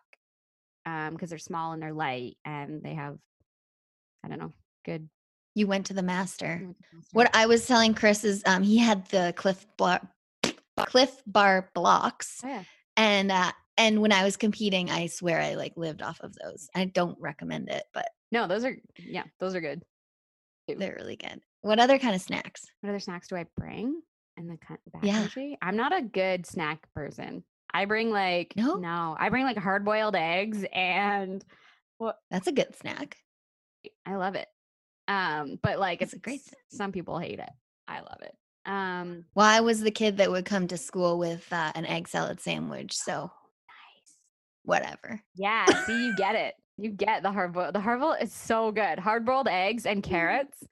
um, 0.85 1.13
because 1.13 1.29
they're 1.29 1.39
small 1.39 1.71
and 1.71 1.81
they're 1.81 1.93
light 1.93 2.35
and 2.45 2.83
they 2.83 2.93
have, 2.93 3.17
I 4.23 4.27
don't 4.27 4.37
know, 4.39 4.51
good 4.85 5.07
You 5.55 5.65
went 5.65 5.85
to 5.87 5.93
the 5.93 6.03
master. 6.03 6.45
I 6.45 6.57
to 6.59 6.65
Master. 6.93 7.09
What 7.13 7.33
I 7.33 7.45
was 7.45 7.65
telling 7.65 7.93
Chris 7.93 8.23
is 8.25 8.43
um 8.45 8.63
he 8.63 8.77
had 8.77 9.05
the 9.07 9.33
Clif 9.37 9.65
Bar 9.77 10.01
Clif 10.77 11.21
Bar 11.25 11.69
blocks 11.73 12.41
Oh, 12.43 12.47
yeah. 12.49 12.63
and 12.97 13.31
uh 13.31 13.51
and 13.77 14.01
when 14.01 14.11
I 14.11 14.25
was 14.25 14.35
competing, 14.35 14.91
I 14.91 15.07
swear 15.07 15.39
I 15.39 15.53
like 15.53 15.77
lived 15.77 16.01
off 16.01 16.19
of 16.19 16.35
those. 16.35 16.67
I 16.75 16.83
don't 16.83 17.17
recommend 17.21 17.69
it, 17.69 17.83
but 17.93 18.09
No, 18.29 18.45
those 18.45 18.65
are 18.65 18.75
yeah, 18.97 19.23
those 19.39 19.55
are 19.55 19.61
good. 19.61 19.83
They're 20.77 20.95
really 20.99 21.15
good. 21.15 21.41
What 21.61 21.79
other 21.79 21.97
kind 21.99 22.15
of 22.15 22.21
snacks? 22.21 22.65
What 22.81 22.89
other 22.89 22.99
snacks 22.99 23.27
do 23.27 23.35
I 23.35 23.45
bring 23.57 24.01
in 24.37 24.47
the 24.47 24.57
coun- 24.57 24.77
Yeah. 25.03 25.23
backcountry? 25.25 25.57
I'm 25.61 25.75
not 25.75 25.97
a 25.97 26.01
good 26.01 26.45
snack 26.45 26.87
person. 26.93 27.43
I 27.73 27.85
bring 27.85 28.09
like 28.11 28.53
No? 28.55 28.75
no, 28.75 29.15
I 29.19 29.29
bring 29.29 29.43
like 29.45 29.57
hard 29.57 29.85
boiled 29.85 30.15
eggs 30.15 30.65
and 30.73 31.43
That's 32.31 32.47
a 32.47 32.51
good 32.51 32.75
snack. 32.77 33.17
I 34.05 34.15
love 34.15 34.35
it. 34.35 34.47
Um, 35.07 35.59
but 35.61 35.79
like 35.79 35.99
That's 35.99 36.13
it's 36.13 36.19
a 36.19 36.21
great 36.23 36.39
s- 36.41 36.53
some 36.69 36.91
people 36.91 37.17
hate 37.19 37.39
it. 37.39 37.49
I 37.87 37.99
love 37.99 38.21
it. 38.21 38.35
Um, 38.65 39.25
Well, 39.35 39.45
I 39.47 39.59
was 39.61 39.81
the 39.81 39.91
kid 39.91 40.17
that 40.17 40.29
would 40.31 40.45
come 40.45 40.67
to 40.67 40.77
school 40.77 41.17
with 41.17 41.51
uh, 41.51 41.71
an 41.75 41.85
egg 41.85 42.07
salad 42.07 42.39
sandwich, 42.39 42.95
so 42.95 43.21
nice. 43.23 44.15
whatever. 44.63 45.21
Yeah, 45.35 45.65
see, 45.85 46.05
you 46.05 46.15
get 46.15 46.35
it. 46.35 46.53
You 46.79 46.91
get 46.91 47.23
the 47.23 47.31
hard 47.31 47.53
boiled. 47.53 47.75
The 47.75 47.79
hard 47.81 47.99
boiled 47.99 48.17
is 48.21 48.33
so 48.33 48.71
good. 48.71 48.99
Hard 48.99 49.25
boiled 49.25 49.47
eggs 49.49 49.85
and 49.85 50.01
carrots. 50.01 50.63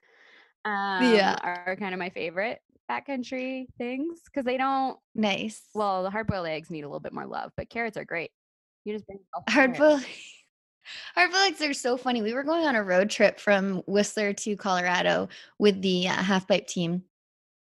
Um, 0.64 1.04
Yeah. 1.04 1.38
are 1.44 1.76
kind 1.78 1.94
of 1.94 2.00
my 2.00 2.10
favorite 2.10 2.62
backcountry 2.90 3.68
things 3.78 4.22
because 4.26 4.46
they 4.46 4.58
don't. 4.58 4.98
Nice. 5.16 5.64
Well, 5.74 6.04
the 6.04 6.10
hard 6.10 6.28
boiled 6.28 6.48
eggs 6.48 6.70
need 6.70 6.84
a 6.84 6.88
little 6.88 7.00
bit 7.02 7.14
more 7.14 7.26
love, 7.26 7.52
but 7.58 7.70
carrots 7.70 7.98
are 7.98 8.06
great. 8.06 8.32
You 8.86 8.94
just 8.94 9.06
bring 9.06 9.20
hard 9.50 9.76
boiled 9.76 10.06
hard 11.16 11.32
boiled 11.32 11.44
eggs 11.48 11.62
are 11.62 11.74
so 11.74 11.98
funny. 11.98 12.22
We 12.22 12.34
were 12.34 12.44
going 12.44 12.66
on 12.66 12.76
a 12.76 12.84
road 12.84 13.10
trip 13.10 13.40
from 13.40 13.84
Whistler 13.88 14.34
to 14.34 14.56
Colorado 14.56 15.28
with 15.60 15.82
the 15.82 16.08
uh, 16.08 16.14
half 16.14 16.48
pipe 16.48 16.68
team, 16.68 17.04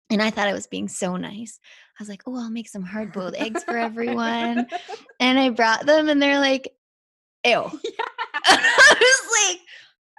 and 0.10 0.22
I 0.22 0.30
thought 0.30 0.48
I 0.48 0.54
was 0.54 0.68
being 0.68 0.88
so 0.88 1.18
nice. 1.18 1.60
I 2.00 2.02
was 2.04 2.10
like, 2.10 2.24
"Oh, 2.26 2.38
I'll 2.38 2.50
make 2.50 2.70
some 2.70 2.84
hard 2.84 3.12
boiled 3.12 3.36
eggs 3.36 3.64
for 3.64 3.78
everyone," 3.78 4.68
and 5.20 5.40
I 5.40 5.50
brought 5.50 5.86
them, 5.86 6.08
and 6.08 6.22
they're 6.22 6.40
like, 6.40 6.74
"Ew." 7.46 7.52
yeah, 7.52 8.06
I 8.58 8.96
was 9.00 9.52
like, 9.56 9.62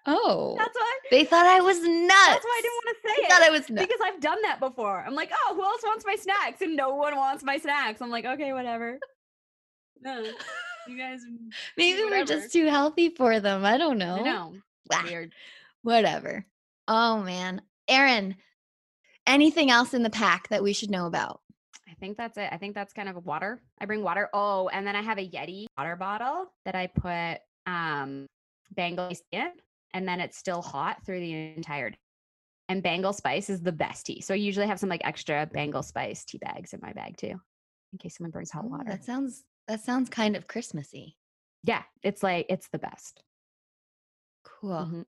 "Oh." 0.07 0.55
that's 0.59 0.75
why. 0.77 0.99
They 1.11 1.25
thought 1.25 1.47
I 1.47 1.61
was 1.61 1.79
nuts. 1.81 2.09
That's 2.09 2.45
why 2.45 2.59
I 2.59 2.63
didn't 2.63 2.75
want 2.75 2.89
to 2.89 3.03
They 3.03 3.09
say 3.15 3.23
it. 3.23 3.31
thought 3.31 3.43
I 3.43 3.51
was 3.51 3.71
nuts. 3.71 3.87
because 3.87 4.01
I've 4.05 4.21
done 4.21 4.43
that 4.43 4.61
before. 4.61 5.03
I'm 5.07 5.15
like, 5.15 5.31
oh, 5.33 5.55
who 5.55 5.63
else 5.63 5.81
wants 5.85 6.05
my 6.07 6.17
snacks? 6.17 6.61
And 6.61 6.77
no 6.77 6.95
one 6.95 7.17
wants 7.17 7.43
my 7.43 7.57
snacks. 7.59 8.01
I'm 8.03 8.11
like, 8.11 8.25
okay, 8.27 8.53
whatever. 8.53 8.99
No, 10.03 10.23
you 10.87 10.99
guys. 10.99 11.21
Maybe 11.77 12.03
we're 12.05 12.25
just 12.25 12.53
too 12.53 12.67
healthy 12.67 13.09
for 13.11 13.41
them. 13.41 13.65
I 13.65 13.79
don't 13.79 13.99
know. 13.99 14.55
Ah, 14.93 15.03
Weird. 15.05 15.33
Whatever. 15.83 16.45
Oh 16.87 17.23
man. 17.23 17.63
Erin, 17.89 18.37
anything 19.27 19.71
else 19.71 19.95
in 19.95 20.03
the 20.03 20.11
pack 20.11 20.49
that 20.49 20.63
we 20.63 20.73
should 20.75 20.91
know 20.91 21.07
about? 21.07 21.41
I 21.89 21.95
think 22.01 22.17
that's 22.19 22.37
it. 22.37 22.49
I 22.53 22.59
think 22.59 22.75
that's 22.75 22.93
kind 22.93 23.09
of 23.09 23.25
water. 23.25 23.61
I 23.81 23.87
bring 23.87 24.03
water. 24.03 24.29
Oh, 24.35 24.69
and 24.69 24.87
then 24.87 24.95
I 24.95 25.03
have 25.03 25.19
a 25.19 25.27
Yeti 25.29 25.67
water 25.77 25.97
bottle 25.97 26.53
that 26.65 26.75
I 26.75 26.87
put 26.87 27.41
um 27.69 28.27
Bengal 28.75 29.11
tea 29.11 29.21
in, 29.33 29.51
and 29.95 30.07
then 30.09 30.21
it's 30.21 30.37
still 30.37 30.63
hot 30.63 31.05
through 31.05 31.21
the 31.21 31.55
entire 31.57 31.91
day. 31.91 31.97
And 32.69 32.83
Bengal 32.83 33.13
spice 33.15 33.49
is 33.49 33.63
the 33.63 33.73
best 33.73 34.05
tea. 34.07 34.21
So 34.21 34.35
I 34.35 34.37
usually 34.37 34.67
have 34.67 34.79
some 34.79 34.91
like 34.91 35.01
extra 35.05 35.47
Bengal 35.47 35.83
spice 35.83 36.25
tea 36.25 36.39
bags 36.39 36.73
in 36.75 36.81
my 36.83 36.93
bag 36.93 37.17
too, 37.17 37.41
in 37.93 37.99
case 37.99 38.17
someone 38.19 38.31
brings 38.31 38.51
hot 38.51 38.65
Oh, 38.67 38.69
water. 38.69 38.91
That 38.91 39.05
sounds 39.05 39.45
that 39.69 39.81
sounds 39.81 40.09
kind 40.11 40.37
of 40.37 40.47
Christmassy. 40.47 41.17
yeah, 41.65 41.83
it's 42.03 42.23
like 42.23 42.47
it's 42.51 42.69
the 42.69 42.79
best. 42.79 43.23
Cool. 44.45 44.71
Mhm. 44.91 45.05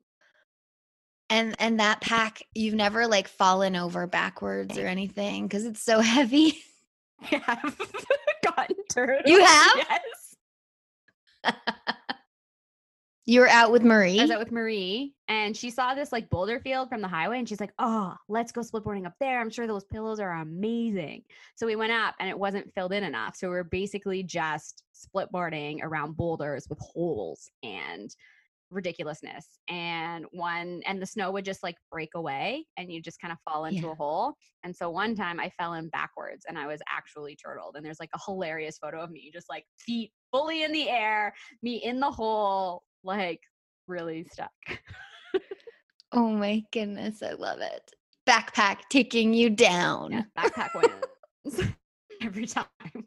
And 1.28 1.54
and 1.60 1.80
that 1.80 2.00
pack, 2.00 2.42
you've 2.54 2.74
never 2.74 3.06
like 3.06 3.28
fallen 3.28 3.76
over 3.76 4.06
backwards 4.06 4.76
or 4.78 4.86
anything 4.86 5.46
because 5.46 5.64
it's 5.64 5.82
so 5.82 6.00
heavy. 6.16 6.58
I've 7.30 7.78
gotten 8.56 8.76
turtles. 8.90 9.30
You 9.30 9.44
have? 9.44 9.70
Yes. 9.76 10.36
You 13.30 13.42
were 13.42 13.48
out 13.48 13.70
with 13.70 13.84
Marie. 13.84 14.18
I 14.18 14.22
was 14.22 14.32
out 14.32 14.40
with 14.40 14.50
Marie 14.50 15.14
and 15.28 15.56
she 15.56 15.70
saw 15.70 15.94
this 15.94 16.10
like 16.10 16.28
boulder 16.30 16.58
field 16.58 16.88
from 16.88 17.00
the 17.00 17.06
highway 17.06 17.38
and 17.38 17.48
she's 17.48 17.60
like, 17.60 17.72
Oh, 17.78 18.16
let's 18.28 18.50
go 18.50 18.60
splitboarding 18.60 19.06
up 19.06 19.12
there. 19.20 19.40
I'm 19.40 19.50
sure 19.50 19.68
those 19.68 19.84
pillows 19.84 20.18
are 20.18 20.32
amazing. 20.32 21.22
So 21.54 21.64
we 21.64 21.76
went 21.76 21.92
up 21.92 22.16
and 22.18 22.28
it 22.28 22.36
wasn't 22.36 22.74
filled 22.74 22.92
in 22.92 23.04
enough. 23.04 23.36
So 23.36 23.48
we 23.48 23.56
are 23.58 23.62
basically 23.62 24.24
just 24.24 24.82
splitboarding 24.96 25.78
around 25.80 26.16
boulders 26.16 26.66
with 26.68 26.80
holes 26.80 27.48
and 27.62 28.12
ridiculousness. 28.72 29.46
And 29.68 30.26
one, 30.32 30.82
and 30.84 31.00
the 31.00 31.06
snow 31.06 31.30
would 31.30 31.44
just 31.44 31.62
like 31.62 31.76
break 31.92 32.10
away 32.16 32.66
and 32.76 32.90
you 32.90 33.00
just 33.00 33.20
kind 33.20 33.30
of 33.30 33.38
fall 33.48 33.66
into 33.66 33.82
Yeah. 33.82 33.92
a 33.92 33.94
hole. 33.94 34.34
And 34.64 34.74
so 34.74 34.90
one 34.90 35.14
time 35.14 35.38
I 35.38 35.50
fell 35.50 35.74
in 35.74 35.88
backwards 35.90 36.46
and 36.48 36.58
I 36.58 36.66
was 36.66 36.80
actually 36.88 37.36
turtled. 37.36 37.76
And 37.76 37.86
there's 37.86 38.00
like 38.00 38.10
a 38.12 38.20
hilarious 38.26 38.78
photo 38.78 39.00
of 39.00 39.12
me 39.12 39.30
just 39.32 39.48
like 39.48 39.66
feet 39.78 40.10
fully 40.32 40.64
in 40.64 40.72
the 40.72 40.88
air, 40.88 41.32
me 41.62 41.76
in 41.76 42.00
the 42.00 42.10
hole, 42.10 42.82
like 43.04 43.40
really 43.86 44.26
stuck. 44.30 44.50
oh 46.12 46.30
my 46.30 46.62
goodness, 46.72 47.22
I 47.22 47.32
love 47.32 47.60
it. 47.60 47.82
Backpack 48.28 48.78
taking 48.90 49.34
you 49.34 49.50
down. 49.50 50.12
Yeah, 50.12 50.22
backpack 50.38 50.70
wins 50.74 51.72
every 52.22 52.46
time. 52.46 52.66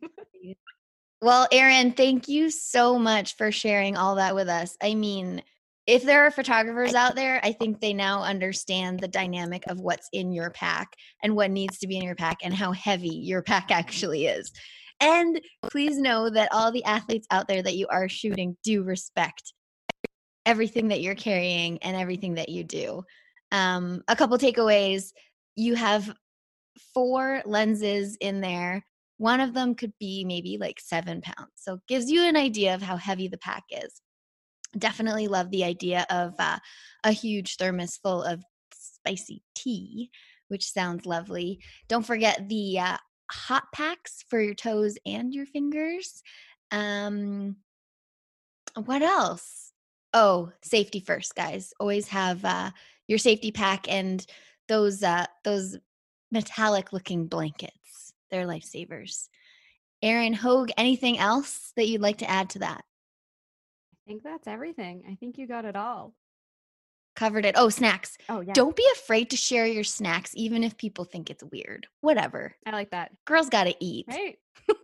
Well, 1.21 1.47
Erin, 1.53 1.93
thank 1.93 2.27
you 2.27 2.49
so 2.49 2.99
much 2.99 3.37
for 3.37 3.49
sharing 3.49 3.95
all 3.95 4.15
that 4.15 4.35
with 4.35 4.49
us. 4.49 4.75
I 4.83 4.93
mean, 4.93 5.41
if 5.87 6.03
there 6.03 6.25
are 6.25 6.31
photographers 6.31 6.93
out 6.93 7.15
there, 7.15 7.39
I 7.41 7.53
think 7.53 7.79
they 7.79 7.93
now 7.93 8.23
understand 8.23 8.99
the 8.99 9.07
dynamic 9.07 9.63
of 9.67 9.79
what's 9.79 10.09
in 10.11 10.33
your 10.33 10.49
pack 10.49 10.89
and 11.21 11.33
what 11.33 11.49
needs 11.49 11.79
to 11.79 11.87
be 11.87 11.95
in 11.95 12.03
your 12.03 12.15
pack 12.15 12.39
and 12.43 12.53
how 12.53 12.73
heavy 12.73 13.07
your 13.07 13.41
pack 13.41 13.71
actually 13.71 14.25
is. 14.25 14.51
And 14.99 15.39
please 15.71 15.97
know 15.97 16.29
that 16.29 16.49
all 16.51 16.73
the 16.73 16.83
athletes 16.83 17.27
out 17.31 17.47
there 17.47 17.63
that 17.63 17.77
you 17.77 17.87
are 17.87 18.09
shooting 18.09 18.57
do 18.61 18.83
respect 18.83 19.53
everything 20.45 20.89
that 20.89 21.01
you're 21.01 21.15
carrying 21.15 21.77
and 21.83 21.95
everything 21.95 22.35
that 22.35 22.49
you 22.49 22.63
do. 22.63 23.03
Um, 23.51 24.03
a 24.07 24.15
couple 24.15 24.37
takeaways 24.37 25.11
you 25.55 25.75
have 25.75 26.11
four 26.93 27.43
lenses 27.45 28.17
in 28.19 28.41
there 28.41 28.83
one 29.23 29.39
of 29.39 29.53
them 29.53 29.73
could 29.73 29.93
be 30.01 30.25
maybe 30.25 30.57
like 30.57 30.81
seven 30.81 31.21
pounds. 31.21 31.53
So 31.55 31.79
gives 31.87 32.11
you 32.11 32.23
an 32.23 32.35
idea 32.35 32.75
of 32.75 32.81
how 32.81 32.97
heavy 32.97 33.29
the 33.29 33.37
pack 33.37 33.63
is. 33.71 34.01
Definitely 34.77 35.29
love 35.29 35.49
the 35.49 35.63
idea 35.63 36.05
of 36.09 36.33
uh, 36.39 36.59
a 37.05 37.11
huge 37.13 37.55
thermos 37.55 37.95
full 37.95 38.21
of 38.23 38.43
spicy 38.73 39.41
tea, 39.55 40.09
which 40.49 40.69
sounds 40.69 41.05
lovely. 41.05 41.59
Don't 41.87 42.05
forget 42.05 42.49
the 42.49 42.79
uh, 42.79 42.97
hot 43.31 43.63
packs 43.73 44.25
for 44.27 44.41
your 44.41 44.55
toes 44.55 44.97
and 45.05 45.33
your 45.33 45.45
fingers. 45.45 46.21
Um, 46.71 47.57
what 48.75 49.03
else? 49.03 49.62
Oh, 50.13 50.51
safety 50.61 50.99
first, 50.99 51.35
guys. 51.35 51.73
Always 51.79 52.07
have 52.09 52.43
uh, 52.45 52.71
your 53.07 53.17
safety 53.17 53.51
pack 53.51 53.91
and 53.91 54.25
those 54.67 55.03
uh, 55.03 55.25
those 55.43 55.77
metallic 56.31 56.93
looking 56.93 57.27
blankets. 57.27 58.13
They're 58.29 58.45
lifesavers. 58.45 59.27
Erin 60.01 60.33
Hogue, 60.33 60.71
anything 60.77 61.17
else 61.17 61.71
that 61.77 61.87
you'd 61.87 62.01
like 62.01 62.17
to 62.17 62.29
add 62.29 62.49
to 62.51 62.59
that? 62.59 62.83
I 63.93 63.97
think 64.05 64.23
that's 64.23 64.47
everything. 64.47 65.03
I 65.09 65.15
think 65.15 65.37
you 65.37 65.47
got 65.47 65.65
it 65.65 65.75
all. 65.75 66.13
Covered 67.15 67.45
it. 67.45 67.55
Oh, 67.57 67.69
snacks. 67.69 68.17
Oh 68.27 68.41
yeah. 68.41 68.53
Don't 68.53 68.75
be 68.75 68.85
afraid 68.93 69.29
to 69.29 69.37
share 69.37 69.65
your 69.67 69.83
snacks, 69.83 70.33
even 70.35 70.63
if 70.63 70.77
people 70.77 71.05
think 71.05 71.29
it's 71.29 71.43
weird. 71.43 71.87
Whatever. 72.01 72.55
I 72.65 72.71
like 72.71 72.91
that. 72.91 73.11
Girls 73.25 73.49
got 73.49 73.65
to 73.65 73.75
eat. 73.79 74.05
Right. 74.09 74.39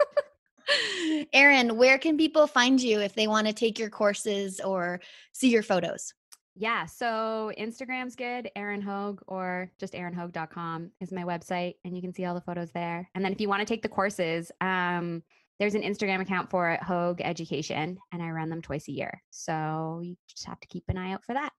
Erin, 1.34 1.78
where 1.78 1.98
can 1.98 2.18
people 2.18 2.48
find 2.48 2.82
you 2.82 3.00
if 3.00 3.14
they 3.16 3.28
want 3.28 3.48
to 3.48 3.54
take 3.54 3.80
your 3.80 3.90
courses 3.90 4.60
or 4.60 5.00
see 5.34 5.50
your 5.50 5.64
photos? 5.64 6.14
Yeah. 6.56 6.86
So 6.88 7.52
Instagram's 7.58 8.16
good, 8.16 8.50
Erin 8.56 8.82
Hogue, 8.82 9.22
or 9.28 9.72
just 9.80 9.94
erinhogue.com 9.94 10.92
is 11.00 11.12
my 11.12 11.24
website, 11.24 11.76
and 11.86 11.96
you 11.96 12.02
can 12.02 12.14
see 12.14 12.26
all 12.26 12.36
the 12.36 12.42
photos 12.42 12.72
there. 12.72 13.10
And 13.16 13.24
then 13.24 13.32
if 13.32 13.40
you 13.40 13.48
want 13.48 13.62
to 13.62 13.66
take 13.66 13.82
the 13.82 13.88
courses, 13.90 14.52
um, 14.60 15.24
there's 15.60 15.76
an 15.76 15.84
Instagram 15.84 16.22
account 16.22 16.50
for 16.50 16.70
it, 16.72 16.82
Hogue 16.84 17.22
Education, 17.22 17.98
and 18.12 18.22
I 18.24 18.30
run 18.30 18.50
them 18.50 18.62
twice 18.62 18.88
a 18.88 18.92
year. 18.92 19.22
So 19.30 20.02
you 20.04 20.16
just 20.28 20.46
have 20.48 20.60
to 20.60 20.68
keep 20.68 20.84
an 20.90 20.98
eye 20.98 21.14
out 21.14 21.24
for 21.26 21.34
that 21.34 21.52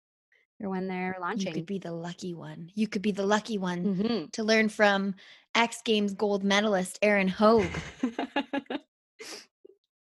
or 0.62 0.68
when 0.68 0.86
they're 0.88 1.16
launching. 1.20 1.48
You 1.48 1.54
could 1.54 1.66
be 1.66 1.78
the 1.78 1.92
lucky 1.92 2.34
one. 2.34 2.70
You 2.74 2.86
could 2.86 3.00
be 3.02 3.12
the 3.12 3.24
lucky 3.26 3.56
one 3.56 3.96
Mhm. 3.96 4.32
to 4.32 4.44
learn 4.44 4.68
from 4.68 5.14
X 5.54 5.80
Games 5.82 6.12
gold 6.12 6.44
medalist 6.44 6.98
Erin 7.00 7.28
Hogue, 7.28 7.64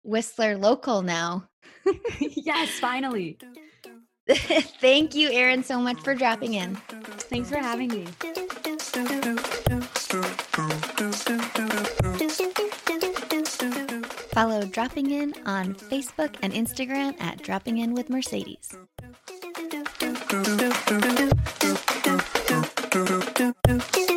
Whistler 0.02 0.56
local 0.56 1.02
now. 1.02 1.48
yes, 2.20 2.70
finally. 2.78 3.38
Thank 4.28 5.14
you, 5.14 5.30
Erin, 5.30 5.62
so 5.62 5.80
much 5.80 6.00
for 6.00 6.14
dropping 6.14 6.54
in. 6.54 6.74
Thanks 7.30 7.48
for 7.48 7.58
having 7.58 7.88
me. 7.88 8.06
Follow 14.32 14.64
Dropping 14.66 15.10
In 15.10 15.32
on 15.46 15.74
Facebook 15.74 16.36
and 16.42 16.52
Instagram 16.52 17.20
at 17.20 17.42
Dropping 17.42 17.78
In 17.78 17.94
with 17.94 18.10
Mercedes. 18.10 18.76
do 22.90 23.52
do 23.92 24.15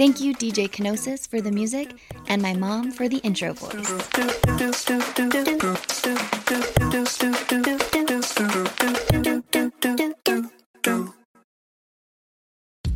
Thank 0.00 0.18
you, 0.18 0.32
DJ 0.34 0.66
Kenosis, 0.66 1.28
for 1.28 1.42
the 1.42 1.52
music, 1.52 1.92
and 2.26 2.40
my 2.40 2.54
mom 2.54 2.90
for 2.90 3.06
the 3.06 3.18
intro 3.18 3.52
voice. 3.52 3.70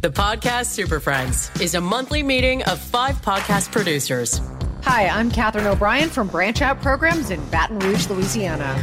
The 0.00 0.10
Podcast 0.10 0.64
Super 0.68 0.98
Friends 0.98 1.50
is 1.60 1.74
a 1.74 1.80
monthly 1.82 2.22
meeting 2.22 2.62
of 2.62 2.80
five 2.80 3.16
podcast 3.16 3.70
producers. 3.70 4.40
Hi, 4.84 5.06
I'm 5.08 5.30
Katherine 5.30 5.66
O'Brien 5.66 6.08
from 6.08 6.28
Branch 6.28 6.62
Out 6.62 6.80
Programs 6.80 7.28
in 7.28 7.44
Baton 7.50 7.80
Rouge, 7.80 8.08
Louisiana. 8.08 8.82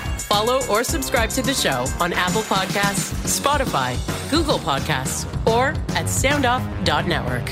Follow 0.31 0.65
or 0.67 0.81
subscribe 0.85 1.29
to 1.31 1.41
the 1.41 1.53
show 1.53 1.85
on 1.99 2.13
Apple 2.13 2.43
Podcasts, 2.43 3.11
Spotify, 3.27 3.97
Google 4.31 4.59
Podcasts, 4.59 5.25
or 5.45 5.71
at 5.93 6.05
soundoff.network. 6.05 7.49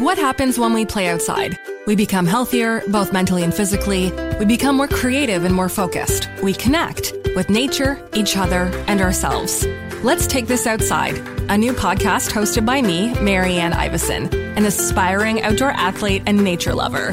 What 0.00 0.18
happens 0.18 0.58
when 0.58 0.72
we 0.72 0.84
play 0.84 1.06
outside? 1.06 1.56
We 1.86 1.94
become 1.94 2.26
healthier, 2.26 2.82
both 2.88 3.12
mentally 3.12 3.44
and 3.44 3.54
physically. 3.54 4.10
We 4.40 4.44
become 4.44 4.76
more 4.76 4.88
creative 4.88 5.44
and 5.44 5.54
more 5.54 5.68
focused. 5.68 6.28
We 6.42 6.52
connect 6.52 7.12
with 7.36 7.48
nature, 7.48 8.04
each 8.12 8.36
other, 8.36 8.72
and 8.88 9.00
ourselves. 9.00 9.64
Let's 10.02 10.26
Take 10.26 10.48
This 10.48 10.66
Outside, 10.66 11.18
a 11.48 11.56
new 11.56 11.74
podcast 11.74 12.32
hosted 12.32 12.66
by 12.66 12.82
me, 12.82 13.14
Marianne 13.20 13.72
Iveson, 13.72 14.34
an 14.56 14.64
aspiring 14.64 15.42
outdoor 15.42 15.70
athlete 15.70 16.24
and 16.26 16.42
nature 16.42 16.74
lover. 16.74 17.12